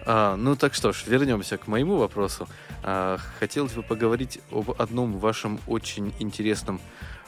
[0.06, 2.48] А, ну так что ж, вернемся к моему вопросу.
[2.82, 6.80] А, хотелось бы поговорить об одном вашем очень интересном,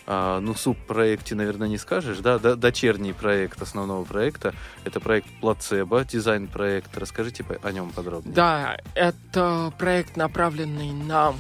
[0.06, 4.54] а, ну, субпроекте, наверное, не скажешь, да, дочерний проект основного проекта.
[4.84, 6.96] Это проект Плацебо, дизайн-проект.
[6.96, 8.34] Расскажите по- о нем подробнее.
[8.34, 11.34] Да, это проект, направленный на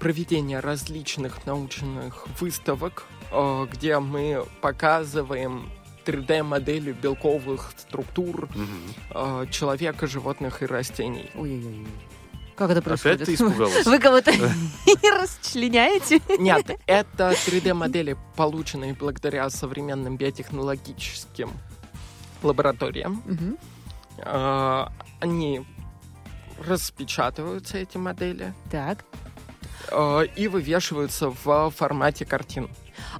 [0.00, 5.70] проведение различных научных выставок, э, где мы показываем
[6.04, 8.48] 3D-модели белковых структур
[9.14, 11.30] э, человека, животных и растений.
[11.36, 11.86] Ой-ой-ой.
[12.56, 13.26] Как это Опять происходит?
[13.26, 13.86] ты испугалась?
[13.86, 14.32] Вы кого-то
[15.20, 16.20] расчленяете?
[16.38, 21.50] Нет, это 3D-модели, полученные благодаря современным биотехнологическим
[22.42, 23.22] лабораториям.
[24.18, 24.86] Э,
[25.20, 25.64] Они
[26.66, 29.04] распечатываются, эти модели, Так.
[29.90, 32.68] э, и вывешиваются в формате картин.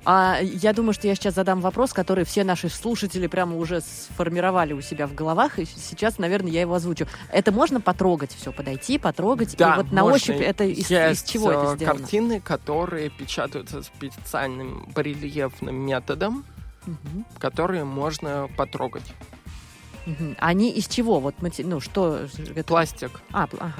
[0.04, 4.72] А я думаю, что я сейчас задам вопрос, который все наши слушатели прямо уже сформировали
[4.72, 7.06] у себя в головах, и сейчас, наверное, я его озвучу.
[7.30, 10.16] Это можно потрогать все, подойти, потрогать, Да, и вот на можно.
[10.16, 11.98] ощупь это из, из Есть, чего э, это сделано?
[12.00, 16.44] картины, которые печатаются специальным барельефным методом,
[16.87, 19.04] Мгм, которые можно потрогать.
[20.06, 20.37] мгм.
[20.40, 21.20] Они из чего?
[21.20, 22.26] Вот ну что?
[22.54, 23.20] это- Пластик.
[23.32, 23.72] А, ага.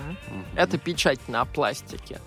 [0.55, 2.21] Это печать на пластике.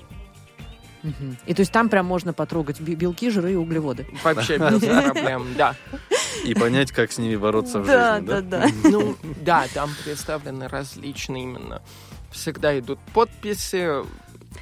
[1.46, 4.08] И то есть там прям можно потрогать бе- белки, жиры и углеводы.
[4.24, 5.76] Вообще без проблем, да.
[6.44, 8.60] И понять, как с ними бороться в Да, жизни, да, да?
[8.68, 8.90] да.
[8.90, 11.82] Ну, да, там представлены различные именно.
[12.32, 13.90] Всегда идут подписи,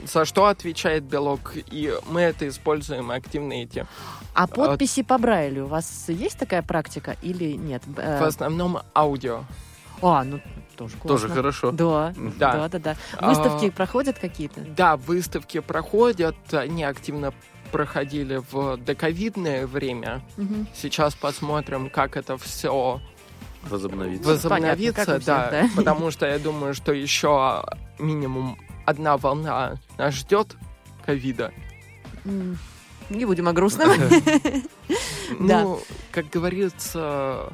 [0.06, 3.86] за что отвечает белок, и мы это используем активно эти.
[4.34, 7.84] А подписи по Брайлю у вас есть такая практика или нет?
[7.98, 9.44] Э, В основном аудио.
[10.02, 10.42] А, ну
[10.76, 11.36] тоже Тоже классно.
[11.36, 11.72] хорошо.
[11.72, 12.54] Да, Да.
[12.54, 12.96] да, да, да.
[13.18, 14.62] А, Выставки проходят какие-то?
[14.62, 17.34] Да, выставки проходят, они активно
[17.72, 20.22] проходили в доковидное время.
[20.38, 20.68] Мгм.
[20.76, 23.02] Сейчас посмотрим, как это все
[23.64, 24.30] Возобновиться.
[24.30, 25.70] возобновится, как у всех, да, да.
[25.76, 27.64] потому что я думаю, что еще
[27.98, 30.56] минимум одна волна нас ждет
[31.06, 31.52] ковида.
[33.10, 33.90] Не будем о грустном.
[35.40, 35.64] Да.
[35.64, 35.80] Ну,
[36.12, 37.54] как говорится,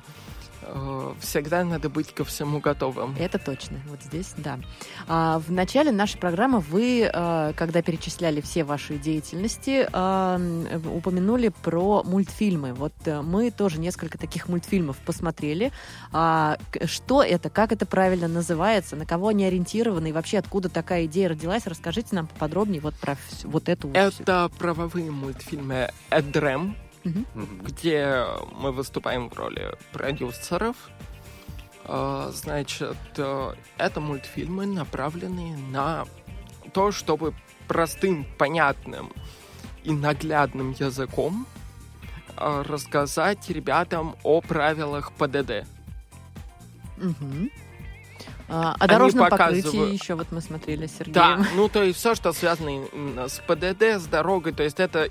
[0.74, 3.16] э, всегда надо быть ко всему готовым.
[3.20, 3.80] Это точно.
[3.88, 4.60] Вот здесь, да.
[5.08, 12.04] А, в начале нашей программы вы, э, когда перечисляли все ваши деятельности, э, упомянули про
[12.04, 12.74] мультфильмы.
[12.74, 15.72] Вот э, мы тоже несколько таких мультфильмов посмотрели.
[16.12, 21.06] А, что это, как это правильно называется, на кого они ориентированы и вообще откуда такая
[21.06, 21.66] идея родилась?
[21.68, 23.90] Расскажите нам поподробнее вот про всю- вот эту.
[23.94, 30.76] Это правовые мультфильмы «Эдрем», Где мы выступаем в роли продюсеров.
[31.86, 36.06] Э, Значит, э, это мультфильмы, направленные на
[36.74, 37.34] то, чтобы
[37.68, 39.12] простым, понятным
[39.84, 41.48] и наглядным языком
[42.38, 45.66] э, рассказать ребятам о правилах ПДД.
[46.98, 47.50] Мгм.
[48.50, 51.14] А, о Они дорожном показывают- покрытии еще вот мы смотрели с Сергеем.
[51.14, 55.10] Да, ну то есть все, что связано именно с ПДД, с дорогой, то есть это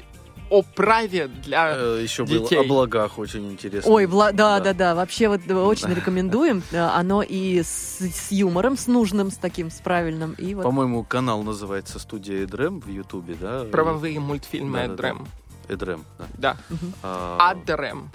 [0.51, 1.72] о праве для...
[1.76, 2.59] Э, Еще было детей.
[2.61, 3.90] о благах очень интересно.
[3.90, 6.62] Ой, вла- да, да, да, вообще вот э, очень рекомендуем.
[6.72, 10.32] Э, Оно и с, с юмором, с нужным, с таким, с правильным.
[10.32, 13.64] И вот По-моему, канал называется «Студия Эдрем» в Ютубе, да?
[13.70, 14.94] Правовые мультфильмы Да-да-да.
[14.94, 15.28] Эдрем.
[15.68, 16.26] Эдрем, да.
[16.38, 16.57] Да,
[17.03, 18.11] А, Адрем.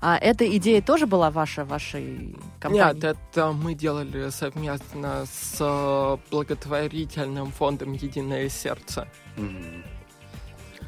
[0.00, 2.94] А эта идея тоже была ваша, вашей компании?
[2.94, 9.06] Нет, это мы делали совместно с э, благотворительным фондом «Единое сердце».
[9.36, 9.84] мгм.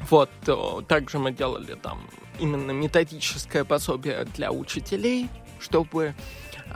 [0.09, 2.01] Вот, э, также мы делали там
[2.39, 5.29] именно методическое пособие для учителей,
[5.59, 6.15] чтобы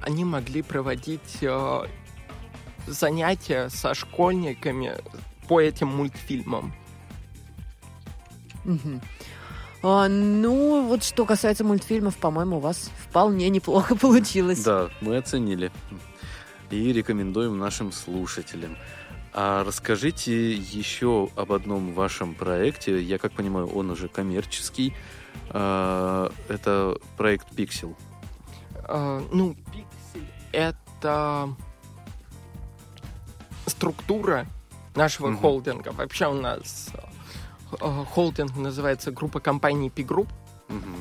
[0.02, 1.86] они могли проводить э,
[2.88, 4.94] занятия со школьниками
[5.48, 6.74] по этим мультфильмам.
[8.66, 9.02] Мгм.
[9.82, 14.64] А, ну, вот что касается мультфильмов, по-моему, у вас вполне неплохо получилось.
[14.64, 15.72] Да, мы оценили.
[16.72, 18.78] И рекомендуем нашим слушателям.
[19.36, 23.02] А расскажите еще об одном вашем проекте.
[23.02, 24.94] Я как понимаю, он уже коммерческий.
[25.50, 27.96] А, Это проект Pixel.
[28.88, 31.56] Э, ну, пиксель— это
[33.66, 34.46] структура
[34.96, 35.38] нашего Мгм.
[35.40, 35.90] холдинга.
[35.94, 36.90] Вообще у нас
[37.80, 40.28] э, холдинг называется группа компаний P-Group.
[40.68, 40.96] Мгм.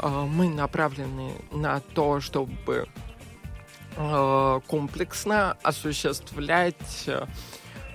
[0.00, 2.86] Э, Мы направлены на то, чтобы
[3.96, 7.08] э, комплексно осуществлять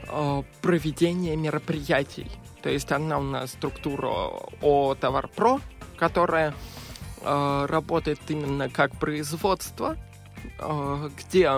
[0.10, 2.28] э, проведение мероприятий.
[2.62, 4.08] То есть она у нас структура
[4.62, 5.62] о Товар-Про,
[5.98, 6.54] которая
[7.22, 9.98] э, работает именно как производство,
[10.60, 11.52] э, где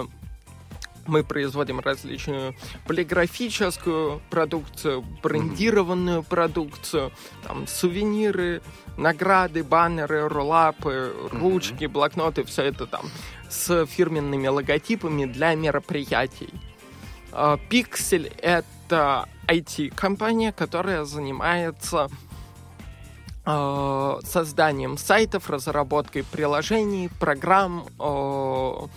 [1.08, 7.12] мы производим различную полиграфическую продукцию, брендированную продукцию,
[7.43, 8.62] там сувениры,
[8.97, 13.06] награды, баннеры, роллапы, ручки, блокноты, все это там
[13.49, 16.49] с фирменными логотипами для мероприятий.
[17.32, 22.07] А, Pixel— это IT-компания, которая занимается
[23.45, 28.88] э, созданием сайтов, разработкой приложений, программ, э,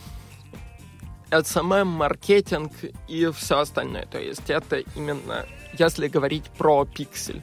[1.30, 2.72] SMM, маркетинг
[3.08, 4.06] и все остальное.
[4.06, 5.46] То есть это именно,
[5.78, 7.42] если говорить про Pixel.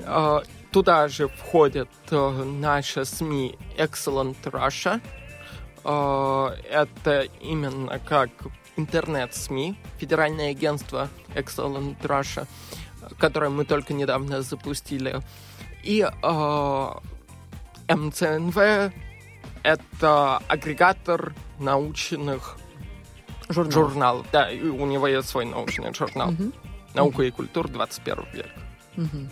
[0.00, 0.40] Э,
[0.72, 5.00] Туда же входят э, наши СМИ Excellent Russia.
[5.84, 8.30] Э, Это именно как
[8.76, 12.46] интернет-СМИ, федеральное агентство Excellent Russia,
[13.18, 15.20] которое мы только недавно запустили.
[15.82, 16.90] И э,
[17.88, 18.92] МЦНВ—
[19.62, 22.58] это агрегатор научных
[23.48, 23.72] Журнал.
[23.72, 24.26] журналов.
[24.32, 26.32] Да, и у него есть свой научный журнал.
[26.32, 26.52] Мгм.
[26.94, 28.46] Наука и культура 21 век.
[28.96, 29.30] Мгм.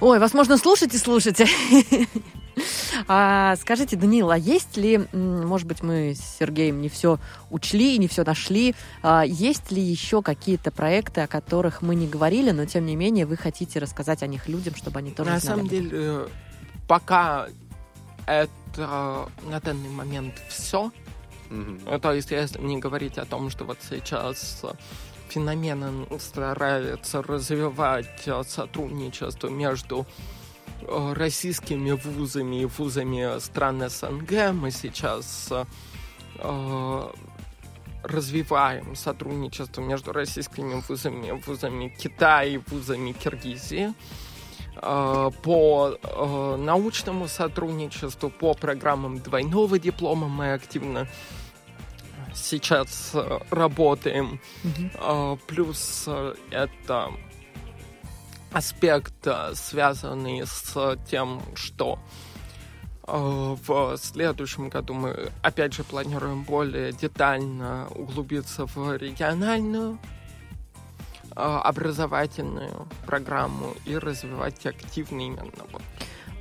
[0.00, 1.40] Ой, вас можно слушать и слушать.
[3.06, 7.18] А, скажите, Даниил, а есть ли, может быть, мы с Сергеем не все
[7.50, 12.06] учли и не все нашли, а, есть ли еще какие-то проекты, о которых мы не
[12.06, 15.38] говорили, но тем не менее вы хотите рассказать о них людям, чтобы они тоже На
[15.38, 15.56] знали?
[15.56, 16.28] самом деле, э,
[16.88, 17.48] пока
[18.26, 20.90] это на данный момент все.
[21.50, 22.00] Мгм.
[22.00, 24.72] То есть, если не говорить о том, что вот сейчас э,
[25.28, 30.43] феномен старается развивать э, сотрудничество между э,
[30.88, 35.64] российскими вузами и вузами стран СНГ, мы сейчас э,
[36.38, 37.08] э,
[38.02, 43.94] развиваем сотрудничество между российскими вузами, вузами Китая и вузами Киргизии.
[44.82, 51.08] Э, по э, научному сотрудничеству, по программам двойного диплома мы активно
[52.34, 54.40] сейчас э, работаем.
[54.94, 57.10] Э, Плюс э, это
[58.54, 61.98] аспект, э, связанный с тем, что
[63.06, 69.98] э, в следующем году мы опять же планируем более детально углубиться в региональную
[71.34, 75.82] э, образовательную программу и развивать активно именно вот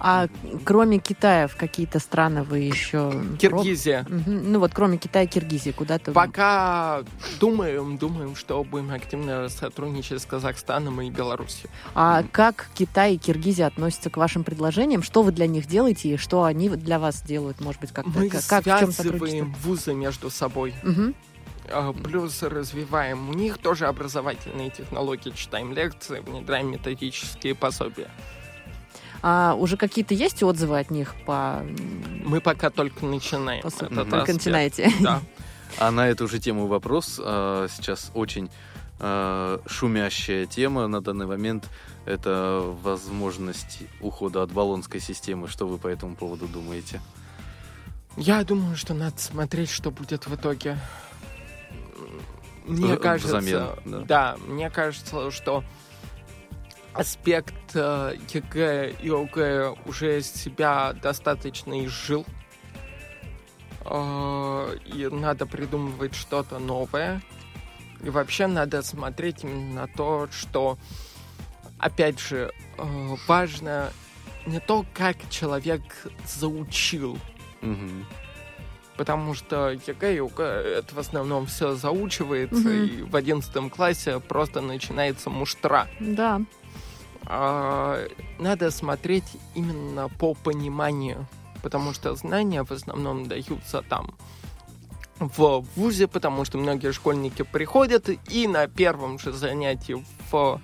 [0.06, 0.28] А
[0.66, 3.14] кроме Китая в какие-то страны вы еще...
[3.40, 4.06] Киргизия.
[4.10, 4.52] Мгм.
[4.52, 6.12] Ну вот кроме Китая Киргизии куда-то...
[6.12, 7.04] Пока
[7.40, 11.70] думаем, думаем, что будем активно сотрудничать с Казахстаном и Беларусью.
[11.96, 15.04] А как Китай и Киргизия относятся к вашим предложениям?
[15.04, 17.62] Что вы для них делаете и что они для вас делают?
[17.62, 20.74] Может быть, как-то Мы как, связываем вузы между собой.
[21.72, 28.10] А, Плюс развиваем у них тоже образовательные технологии, читаем лекции, внедряем методические пособия.
[29.26, 31.64] А уже какие-то есть отзывы от них по...
[32.26, 33.62] Мы пока только начинаем.
[33.62, 34.40] по су- этот Только аспект.
[34.40, 34.92] начинаете.
[35.00, 35.22] Да.
[35.80, 37.20] А на эту же тему вопрос.
[37.24, 38.52] а, Сейчас очень
[39.00, 41.68] э, шумящая тема на данный момент
[42.06, 45.48] это возможность ухода от баллонской системы.
[45.48, 47.02] Что вы по этому поводу думаете?
[48.18, 50.78] Я думаю, что надо смотреть, что будет в итоге.
[52.66, 54.00] Мне В- кажется, взамен, да.
[54.02, 54.38] да.
[54.46, 55.64] мне кажется, что
[56.94, 62.26] аспект э, ЕГЭ и ОГЭ уже себя достаточно изжил.
[63.86, 67.22] Э, и надо придумывать что-то новое.
[68.04, 70.78] И вообще надо смотреть именно на то, что,
[71.80, 73.92] опять же, э, важно
[74.46, 75.82] не то, как человек
[76.28, 77.18] заучил
[77.62, 78.06] Мгм.
[78.98, 82.84] потому что ЕГЭ и ОГЭ это в основном все заучивается, Мгм.
[82.86, 85.88] и в одиннадцатом классе просто начинается муштра.
[86.02, 86.42] Да.
[87.26, 88.06] А,
[88.40, 91.28] надо смотреть именно по пониманию,
[91.62, 94.16] потому что знания в основном даются там
[95.20, 100.60] в ВУЗе, потому что многие школьники приходят и на первом же занятии в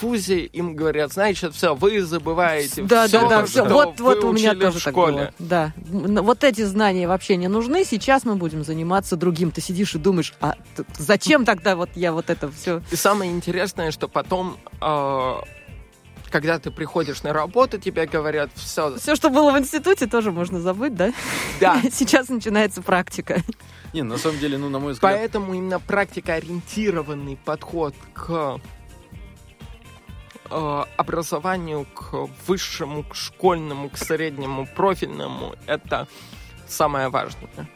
[0.00, 3.64] ВУЗе им говорят, значит, все, вы забываете Да, всё, да, да, все.
[3.64, 5.12] Вот, вот у меня тоже в так школе.
[5.14, 5.32] было.
[5.38, 5.72] Да.
[5.76, 7.84] Вот эти знания вообще не нужны.
[7.84, 9.50] Сейчас мы будем заниматься другим.
[9.50, 10.56] Ты сидишь и думаешь, а
[10.96, 12.80] зачем тогда вот я вот это все?
[12.90, 15.34] И самое интересное, что потом, э,
[16.32, 20.60] когда ты приходишь на работу, тебе говорят, все, Все, что было в институте, тоже можно
[20.60, 21.12] забыть, да?
[21.60, 21.80] да.
[21.92, 23.42] Сейчас начинается практика.
[23.92, 28.58] Не, на самом деле, ну, на мой взгляд, Поэтому именно практикоориентированный подход к
[30.50, 36.08] э, образованию, к высшему, к школьному, к среднему, профильному, это
[36.66, 37.68] самое важное.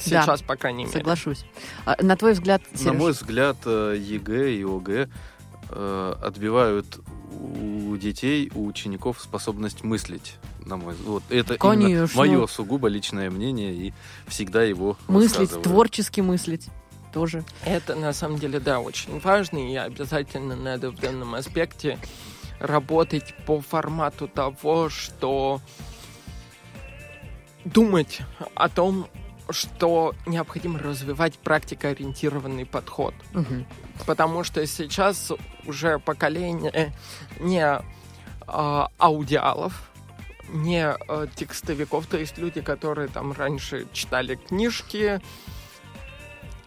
[0.00, 0.98] Сейчас, по крайней мере.
[0.98, 1.46] Соглашусь.
[1.86, 5.08] А, на твой взгляд, на Сереж, мой взгляд, э, ЕГЭ и ОГЭ
[5.70, 6.98] э, отбивают
[7.34, 10.36] у детей, у учеников способность мыслить.
[10.64, 11.08] На мой взгляд.
[11.08, 12.18] Вот это именно Конечно.
[12.18, 13.92] мое сугубо личное мнение и
[14.26, 16.68] всегда его мыслить, творчески мыслить
[17.12, 17.44] тоже.
[17.64, 21.98] Это на самом деле, да, очень важно, и обязательно надо в данном аспекте
[22.60, 25.60] работать по формату того, что
[27.64, 28.20] думать
[28.54, 29.06] о том,
[29.50, 33.14] что необходимо развивать практикоориентированный подход.
[33.32, 33.66] Мгм.
[34.06, 35.32] Потому что сейчас
[35.66, 36.92] уже поколение
[37.40, 37.80] не
[38.46, 39.90] а, аудиалов,
[40.48, 45.20] не а, текстовиков, то есть люди, которые там раньше читали книжки,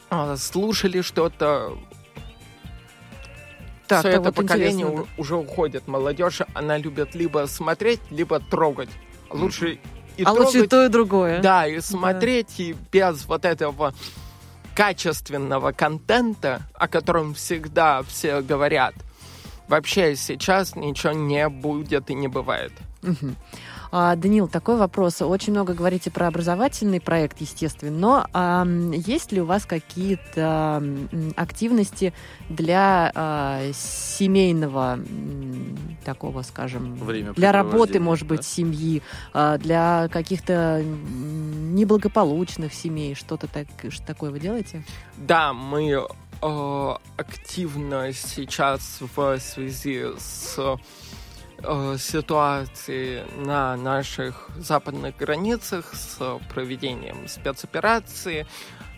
[0.10, 1.78] а, слушали что-то.
[3.88, 5.88] Так, Все это вот поколение у- уже уходит.
[5.88, 8.90] Молодежь, она любит либо смотреть, либо трогать.
[9.30, 9.80] Лучше
[10.18, 11.42] и а лучше трогать, то, и другое.
[11.42, 13.94] да, и смотреть, и без вот этого
[14.76, 18.94] качественного контента, о котором всегда все говорят,
[19.68, 22.72] вообще сейчас ничего не будет и не бывает.
[23.02, 23.36] Мгм.
[23.92, 25.22] А, Данил, такой вопрос.
[25.22, 30.84] Очень много говорите про образовательный проект, естественно, но ам, есть ли у вас какие-то
[31.36, 32.14] активности
[32.50, 35.00] для а, семейного
[36.04, 36.98] такого, скажем,
[37.36, 38.44] для работы, может быть, да?
[38.44, 39.02] семьи,
[39.34, 44.84] а, для каких-то неблагополучных семей, что-то так, что такое вы делаете?
[45.18, 46.08] Да, мы
[46.42, 50.78] э, активно сейчас в связи с
[51.64, 58.46] э, ситуацией на наших западных границах с проведением спецоперации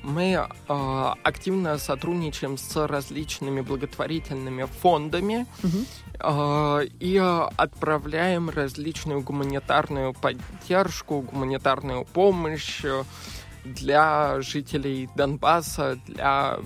[0.04, 5.86] мы э, активно сотрудничаем с различными благотворительными фондами Мгм.
[6.20, 7.18] э, и
[7.58, 12.84] отправляем различную гуманитарную поддержку, гуманитарную помощь
[13.66, 16.60] для жителей Донбасса, для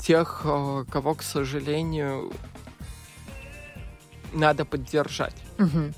[0.00, 2.32] тех, э, кого, к сожалению,
[4.32, 5.34] надо поддержать.
[5.58, 5.94] Мгм.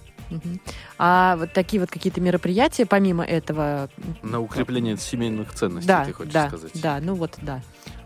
[0.99, 3.89] А вот такие вот какие-то мероприятия, помимо этого...
[4.23, 6.71] На укрепление семейных ценностей, Да, ты хочешь да, сказать.
[6.75, 7.63] да, ну вот, да.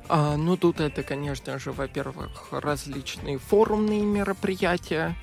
[0.09, 5.15] А, ну, тут это, конечно же, во-первых, различные форумные мероприятия,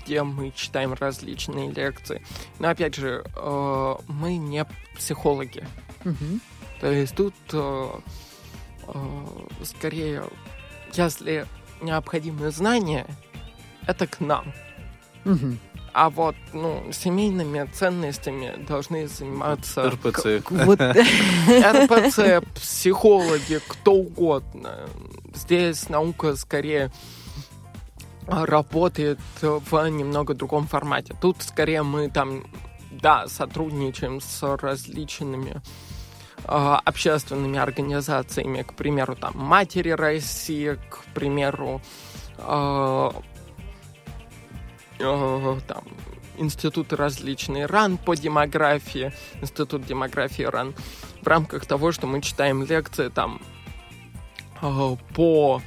[0.00, 2.22] где мы читаем различные лекции.
[2.58, 4.64] Но, опять же, э, мы не
[4.96, 5.66] психологи.
[6.04, 6.40] Мгм.
[6.80, 7.88] То есть тут э,
[8.88, 9.26] э,
[9.64, 10.24] скорее,
[10.92, 11.46] если
[11.80, 13.06] необходимы знания,
[13.86, 14.52] это к нам.
[15.24, 15.58] Мгм.
[15.92, 20.42] А вот, ну, семейными ценностями должны заниматься РПЦ.
[20.48, 24.88] Вот, РПЦ, психологи, кто угодно.
[25.34, 26.90] Здесь наука скорее
[28.26, 31.14] работает в немного другом формате.
[31.20, 32.44] Тут скорее мы там,
[32.90, 35.60] да, сотрудничаем с различными
[36.44, 41.80] а, общественными организациями, к примеру, там Матери России, к примеру,
[42.38, 43.14] а,
[44.98, 45.84] там
[46.38, 50.74] институты различные РАН по демографии, институт демографии РАН,
[51.20, 53.40] в рамках того, что мы читаем лекции там
[54.60, 55.60] э, по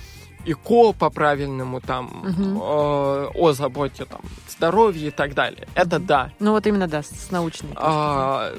[0.46, 2.58] ЭКО по-правильному, там, Мгм.
[2.58, 5.68] э, о заботе там, здоровья и так далее.
[5.76, 6.32] Это да.
[6.40, 7.72] Ну вот именно, да, с, научной.
[7.76, 8.54] А,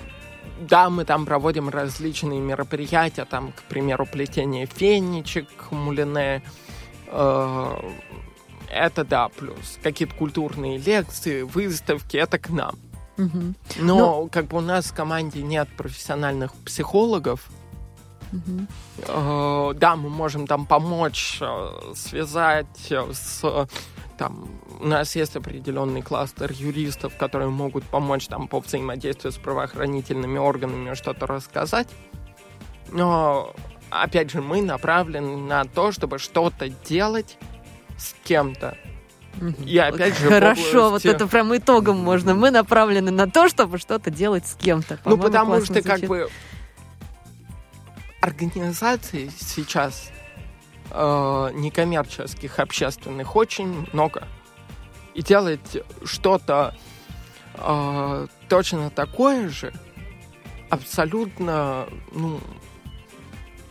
[0.61, 6.43] да, мы там проводим различные мероприятия, там, к примеру, плетение фенечек, мулине.
[7.09, 7.77] Э,
[8.71, 12.77] это да, плюс какие-то культурные лекции, выставки, это к нам.
[13.17, 13.31] зрения.
[13.35, 13.57] Мгм.
[13.79, 17.49] Но как бы у нас в команде нет профессиональных психологов.
[18.33, 18.67] Мгм.
[19.07, 23.41] Э, да, мы можем там помочь, э, связать э, с...
[23.45, 23.67] э,
[24.19, 24.49] Там,
[24.81, 30.95] у нас есть определенный кластер юристов, которые могут помочь там по взаимодействию с правоохранительными органами
[30.95, 31.89] что-то рассказать.
[32.93, 33.55] Но,
[33.91, 37.37] опять же, мы направлены на то, чтобы что-то делать
[37.97, 38.77] с кем-то.
[39.65, 42.35] И опять же, Хорошо, области- вот это прям итогом можно.
[42.35, 44.95] Мы направлены на то, чтобы что-то делать с кем-то.
[45.05, 46.09] Ну, По-моему, потому что, как звучит.
[46.09, 46.31] бы,
[48.21, 50.11] организаций сейчас
[50.91, 54.27] э, некоммерческих, общественных очень много.
[55.15, 56.75] И делать что-то
[57.55, 59.73] э, точно такое же
[60.71, 62.41] абсолютно, ну,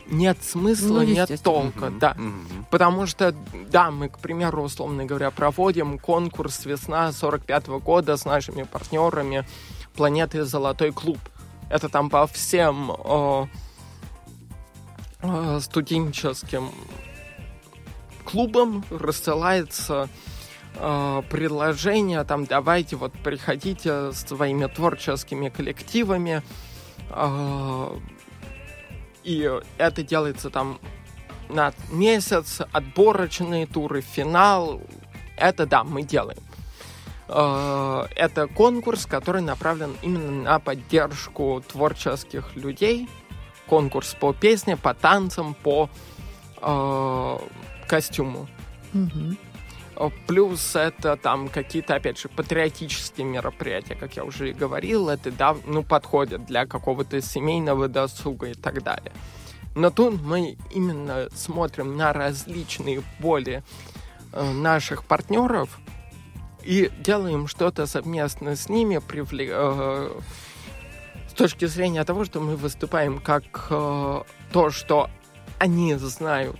[0.07, 2.13] нет смысла, Ну, нет толка, Мгм, да.
[2.15, 2.65] мгм.
[2.69, 3.33] Потому что,
[3.71, 9.45] да, мы, к примеру, условно говоря, проводим конкурс «Весна» 45 года с нашими партнерами
[9.95, 11.19] планеты «Золотой клуб».
[11.69, 13.45] Это там по всем э,
[15.21, 16.69] э, студенческим
[18.23, 20.09] клубам рассылается
[20.75, 26.43] э, предложение, там, давайте вот приходите с своими творческими коллективами,
[27.09, 27.99] э,
[29.25, 30.79] и это делается там
[31.49, 34.81] на месяц, отборочные туры, финал.
[35.35, 36.41] Это да, мы делаем.
[37.27, 43.09] Э, Это конкурс, который направлен именно на поддержку творческих людей.
[43.67, 45.89] Конкурс по песне, по танцам, по
[46.61, 47.37] э,
[47.87, 48.47] костюму.
[48.93, 49.37] Мгм.
[49.95, 55.31] Э, Плюс это там какие-то, опять же, патриотические мероприятия, как я уже и говорил, это,
[55.31, 59.11] да, ну, подходят для какого-то семейного досуга и так далее.
[59.75, 63.63] Но тут мы именно смотрим на различные боли
[64.31, 65.79] э, наших партнеров
[66.63, 70.19] и делаем что-то совместно с ними, привле- э,
[71.29, 74.21] с точки зрения того, что мы выступаем как э,
[74.51, 75.09] то, что
[75.59, 76.59] они знают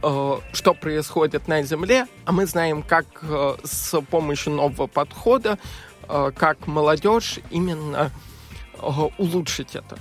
[0.00, 5.58] что происходит на Земле, а мы знаем, как э, с помощью нового подхода,
[6.08, 8.10] э, как молодежь именно
[8.74, 8.88] э,
[9.18, 9.98] улучшить это.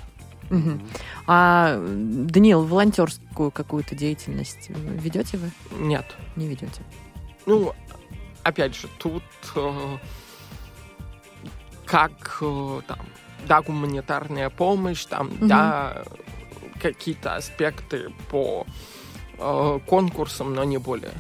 [0.50, 0.82] Мгм.
[1.28, 5.52] А, Даниил, волонтерскую какую-то деятельность ведете вы?
[5.80, 6.06] Нет.
[6.36, 6.84] Не ведете.
[7.48, 7.74] Ну,
[8.44, 9.24] опять же, тут
[9.56, 9.98] э,
[11.86, 13.00] как э, там,
[13.48, 15.48] да, гуманитарная помощь, там, Мгм.
[15.48, 16.04] да,
[16.80, 18.72] какие-то аспекты по э,
[19.86, 21.12] конкурсам, но не более.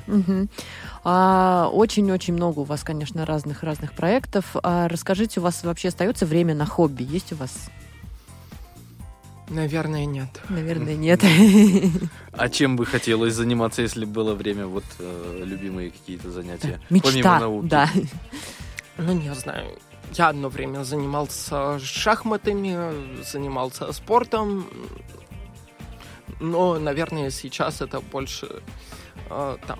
[1.03, 4.55] А, Очень-очень много у вас, конечно, разных-разных проектов.
[4.63, 7.03] А расскажите, у вас вообще остается время на хобби?
[7.03, 7.69] Есть у вас?
[9.49, 10.29] Наверное, нет.
[10.49, 11.23] Наверное, нет.
[12.31, 16.79] А чем бы хотелось заниматься, если было время, вот э, любимые какие-то занятия?
[16.89, 17.67] Помимо Мечта, науки.
[17.67, 17.89] да.
[18.97, 19.77] Ну, не знаю.
[20.13, 24.65] Я одно время занимался шахматами, занимался спортом.
[26.39, 28.61] Но, наверное, сейчас это больше
[29.29, 29.79] э, там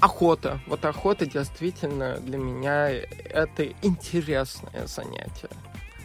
[0.00, 0.60] охота.
[0.66, 5.50] Вот охота действительно для меня это интересное занятие.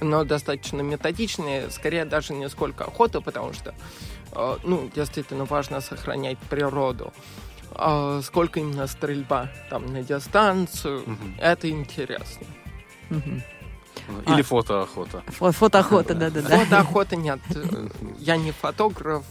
[0.02, 3.76] Но достаточно методичное, скорее даже не сколько охота, потому что,
[4.32, 7.14] э, ну, действительно важно сохранять природу.
[7.72, 11.04] А сколько именно стрельба там на дистанцию.
[11.40, 11.52] А.
[11.52, 12.48] это интересно.
[13.10, 13.44] Мгм.
[14.28, 15.24] Или фотоохота.
[15.28, 16.58] Фо- Фотоохота, да-да-да.
[16.58, 17.40] Фотоохоты нет.
[18.18, 19.24] Я не фотограф.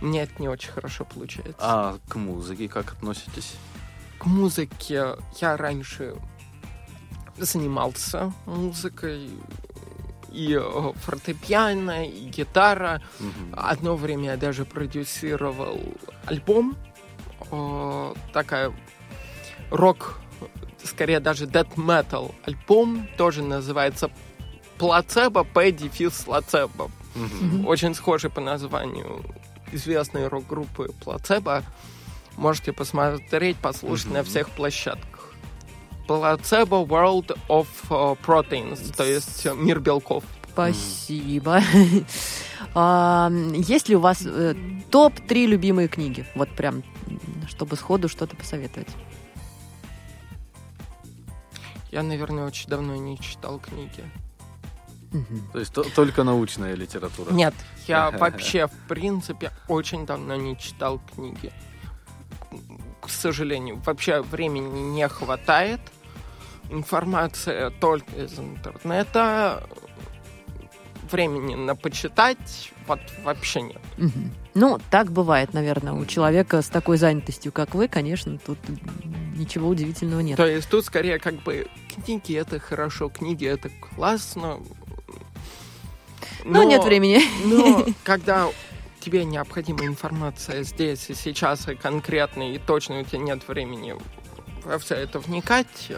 [0.00, 1.54] Мне это не очень хорошо получается.
[1.58, 3.54] А к музыке как относитесь?
[4.18, 6.14] К музыке я раньше
[7.36, 9.30] занимался музыкой.
[10.30, 13.00] И э, фортепиано, и гитара.
[13.18, 13.54] Мгм.
[13.56, 15.80] Одно время я даже продюсировал
[16.26, 16.76] альбом.
[17.50, 18.72] Э, Такая
[19.70, 20.20] рок,
[20.84, 23.08] скорее даже death metal альбом.
[23.16, 24.10] Тоже называется
[24.76, 26.90] Плацебо, П, дефис, Лацебо.
[27.66, 29.24] Очень схожий по названию
[29.72, 31.62] известной рок-группы Плацебо.
[32.36, 35.34] Можете посмотреть, послушать на всех площадках.
[36.06, 40.24] Плацебо World of э, Proteins, то есть мир белков.
[40.52, 41.60] Спасибо.
[42.74, 44.54] А, Есть ли у вас э,
[44.90, 46.26] топ-3 любимые книги?
[46.34, 46.82] Вот прям,
[47.48, 48.88] чтобы сходу что-то посоветовать.
[51.90, 54.04] Я, наверное, очень давно не читал книги.
[55.12, 55.50] Мгм.
[55.52, 57.32] То есть то- только научная литература.
[57.32, 57.54] Нет,
[57.86, 61.52] я вообще, в принципе, очень давно не читал книги.
[63.00, 65.80] К сожалению, вообще времени не хватает.
[66.70, 69.66] Информация только из интернета.
[71.10, 73.80] Времени на почитать вот вообще нет.
[73.96, 74.30] Мгм.
[74.54, 78.58] Ну, так бывает, наверное, у человека с такой занятостью, как вы, конечно, тут
[79.36, 80.36] ничего удивительного нет.
[80.36, 81.68] То есть тут скорее как бы
[82.04, 84.58] книги это хорошо, книги это классно.
[86.44, 87.20] Но нет времени.
[87.44, 88.48] Но когда
[89.00, 93.96] тебе необходима информация здесь и сейчас, и конкретно, и точно у тебя нет времени
[94.64, 95.90] во все это вникать,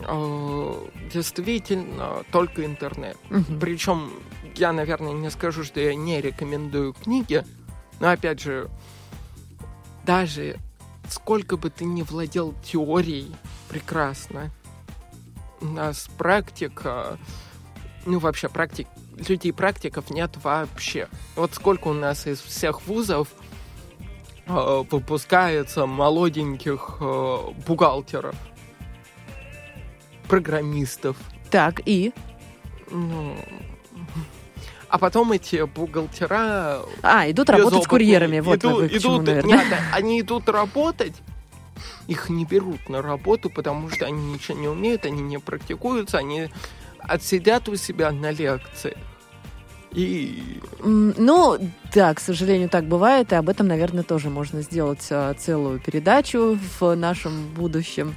[0.00, 3.16] э, действительно только интернет.
[3.30, 3.60] Мгм.
[3.60, 4.12] Причем
[4.56, 7.44] я, наверное, не скажу, что я не рекомендую книги,
[8.00, 8.68] но опять же,
[10.04, 10.58] даже
[11.08, 13.34] сколько бы ты ни владел теорией,
[13.68, 14.50] прекрасно.
[15.60, 17.18] У нас практика,
[18.04, 18.86] ну вообще практик,
[19.28, 21.08] людей практиков нет вообще.
[21.36, 23.28] Вот сколько у нас из всех вузов
[24.46, 27.36] э, выпускается молоденьких э,
[27.66, 28.34] бухгалтеров,
[30.28, 31.16] программистов,
[31.50, 32.12] Так, и?
[32.90, 33.36] ну,
[34.88, 36.80] а потом эти бухгалтера...
[37.02, 38.40] А, идут работать с безопытные, курьерами.
[38.40, 39.64] Вот идут, вы к чему, идут- наверное.
[39.64, 41.14] нет, они идут работать,
[42.08, 46.50] их не берут на работу, потому что они ничего не умеют, они не практикуются, они
[47.08, 48.96] отсидят у себя на лекции.
[49.92, 51.58] И Ну,
[51.94, 56.58] да, к сожалению, так бывает, и об этом, наверное, тоже можно сделать а, целую передачу
[56.80, 58.14] в нашем будущем.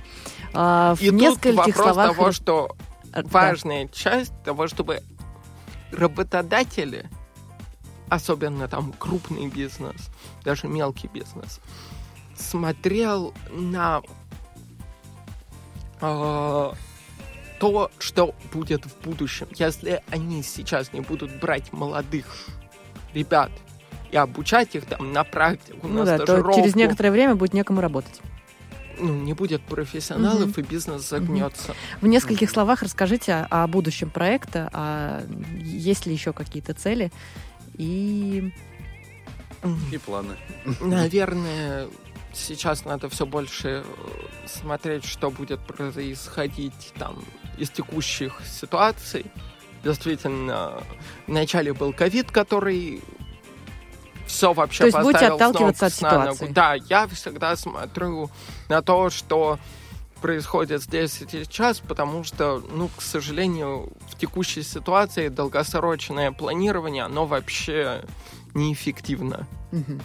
[0.53, 2.15] А, в И тут нескольких вопрос словах...
[2.15, 2.75] того, что
[3.11, 3.29] А, да.
[3.29, 5.01] важная часть того, чтобы
[5.91, 7.09] работодатели,
[8.09, 10.09] особенно там крупный бизнес,
[10.43, 11.59] даже мелкий бизнес,
[12.37, 14.01] смотрел на
[16.01, 16.71] э,
[17.59, 19.47] то, что будет в будущем.
[19.55, 22.25] Если они сейчас не будут брать молодых
[23.13, 23.51] ребят
[24.11, 27.53] и обучать их там на практику, Ну на да, то стажировку, через некоторое время будет
[27.53, 28.21] некому работать.
[28.99, 31.75] ну, не будет профессионалов, и бизнес загнется.
[32.01, 35.23] В нескольких словах расскажите о будущем проекта, а
[35.57, 37.11] есть ли еще какие-то цели
[37.73, 38.53] и...
[39.91, 40.35] И планы.
[40.79, 41.87] Наверное,
[42.33, 47.23] сейчас надо все больше э, смотреть, что будет происходить там
[47.57, 49.25] из текущих ситуаций.
[49.83, 50.81] Действительно,
[51.27, 53.03] вначале был ковид, который
[54.25, 56.33] все вообще То есть будете отталкиваться от на ногу.
[56.33, 56.53] ситуации?
[56.53, 58.29] Да, я всегда смотрю
[58.69, 59.59] на то, что
[60.21, 67.25] происходит здесь и сейчас, потому что, ну, к сожалению, в текущей ситуации долгосрочное планирование, оно
[67.27, 68.03] вообще
[68.55, 69.47] неэффективно.
[69.71, 70.01] Мгм.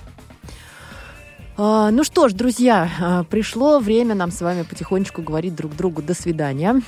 [1.62, 6.00] А, Ну что ж, друзья, а, пришло время нам с вами потихонечку говорить друг другу
[6.00, 6.80] до свидания.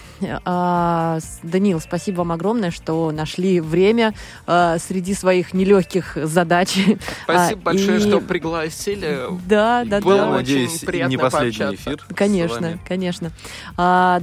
[0.47, 4.15] А, Даниил, спасибо вам огромное, что нашли время
[4.47, 6.71] среди своих нелегких задач.
[7.25, 9.19] Спасибо А, большое, и- что пригласили.
[9.47, 10.29] Да, да, Было да.
[10.31, 11.91] очень Надеюсь, и приятно не последний пообщаться.
[11.91, 12.05] эфир.
[12.11, 12.81] с Конечно, вами.
[12.89, 13.31] конечно.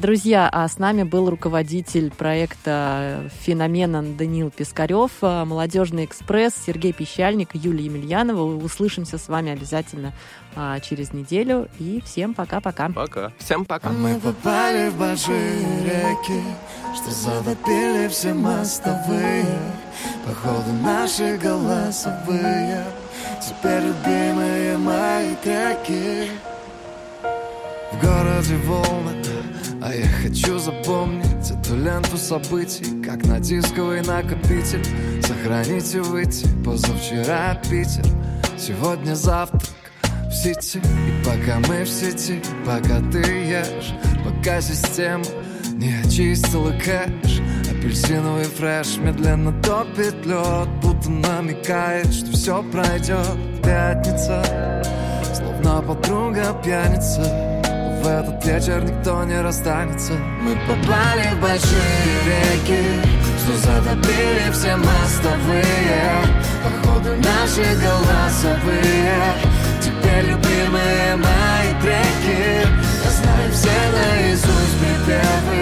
[0.01, 7.85] Друзья, а с нами был руководитель проекта «Феномена» Даниил Пискарев, «Молодежный экспресс» Сергей Пещальник, Юлия
[7.85, 8.41] Емельянова.
[8.63, 10.11] Услышимся с вами обязательно
[10.55, 11.67] а, через неделю.
[11.79, 12.89] И всем пока-пока.
[12.89, 13.31] Пока.
[13.37, 13.89] Всем пока.
[13.89, 16.43] Мы попали в большие реки,
[16.95, 19.45] что затопили все мостовые.
[20.25, 22.83] Походу наши голосовые,
[23.41, 26.31] теперь любимые мои треки.
[27.91, 29.23] В городе волны,
[29.81, 34.85] а я хочу запомнить эту ленту событий, как на дисковый накопитель.
[35.23, 38.05] Сохранить и выйти, позавчера Питер,
[38.57, 39.63] сегодня завтрак
[40.29, 40.77] в сети.
[40.77, 45.23] И пока мы в сети, пока ты ешь Пока система
[45.73, 47.41] не очистила кэш.
[47.69, 54.43] Апельсиновый фреш медленно топит лед Будто намекает, что все пройдет Пятница,
[55.33, 57.21] словно подруга пьяница.
[58.01, 60.13] В этот вечер никто не расстанется.
[60.41, 61.81] Мы попали в большие
[62.25, 62.83] реки
[63.37, 66.23] Что затопили все мостовые.
[66.63, 69.38] Походу наши голосовые
[70.09, 72.67] Теперь любимые мои треки.
[73.03, 75.61] Я знаю все наизусть припевы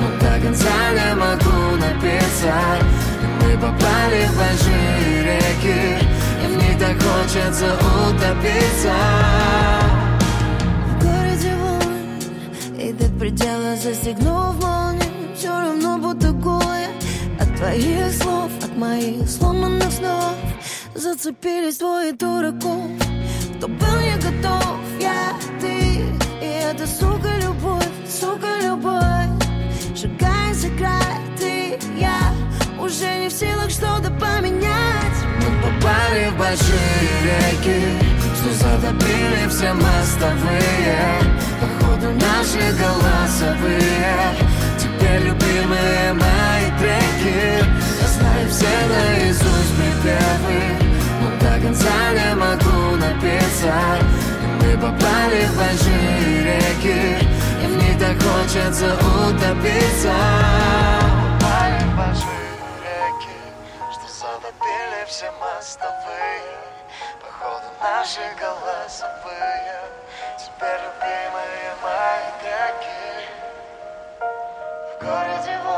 [0.00, 2.82] Но до конца не могу написать
[3.40, 6.04] мы попали в большие реки
[6.42, 8.94] И в них так хочется утопиться.
[12.78, 15.02] И до предела застегнув молнию
[15.36, 16.88] Все равно буду голая.
[17.40, 20.34] От твоих слов, от моих сломанных снов
[20.94, 22.90] Зацепились двое дураков
[23.56, 26.04] Кто был не готов, я, ты.
[26.42, 29.30] И это, сука, любовь, сука, любовь.
[29.94, 32.34] Шагай за край, ты, я
[32.78, 35.16] уже не в силах что-то поменять.
[35.40, 37.80] Мы попали в большие реки
[38.34, 40.98] Что затопили все мостовые.
[41.58, 44.36] Походу наши голосовые.
[44.78, 47.64] Теперь любимые мои треки.
[48.02, 50.85] Я знаю все наизусть припевы
[51.46, 53.72] до конца не могу напиться.
[54.60, 57.24] Мы попали в большие реки
[57.62, 60.14] И в них так хочется утопиться.
[61.40, 63.38] Попали в большие реки
[63.92, 66.42] Что затопили все мостовые.
[67.22, 69.76] Походу наши голосовые
[70.38, 73.00] Теперь любимые мои треки
[74.90, 75.75] В городе вот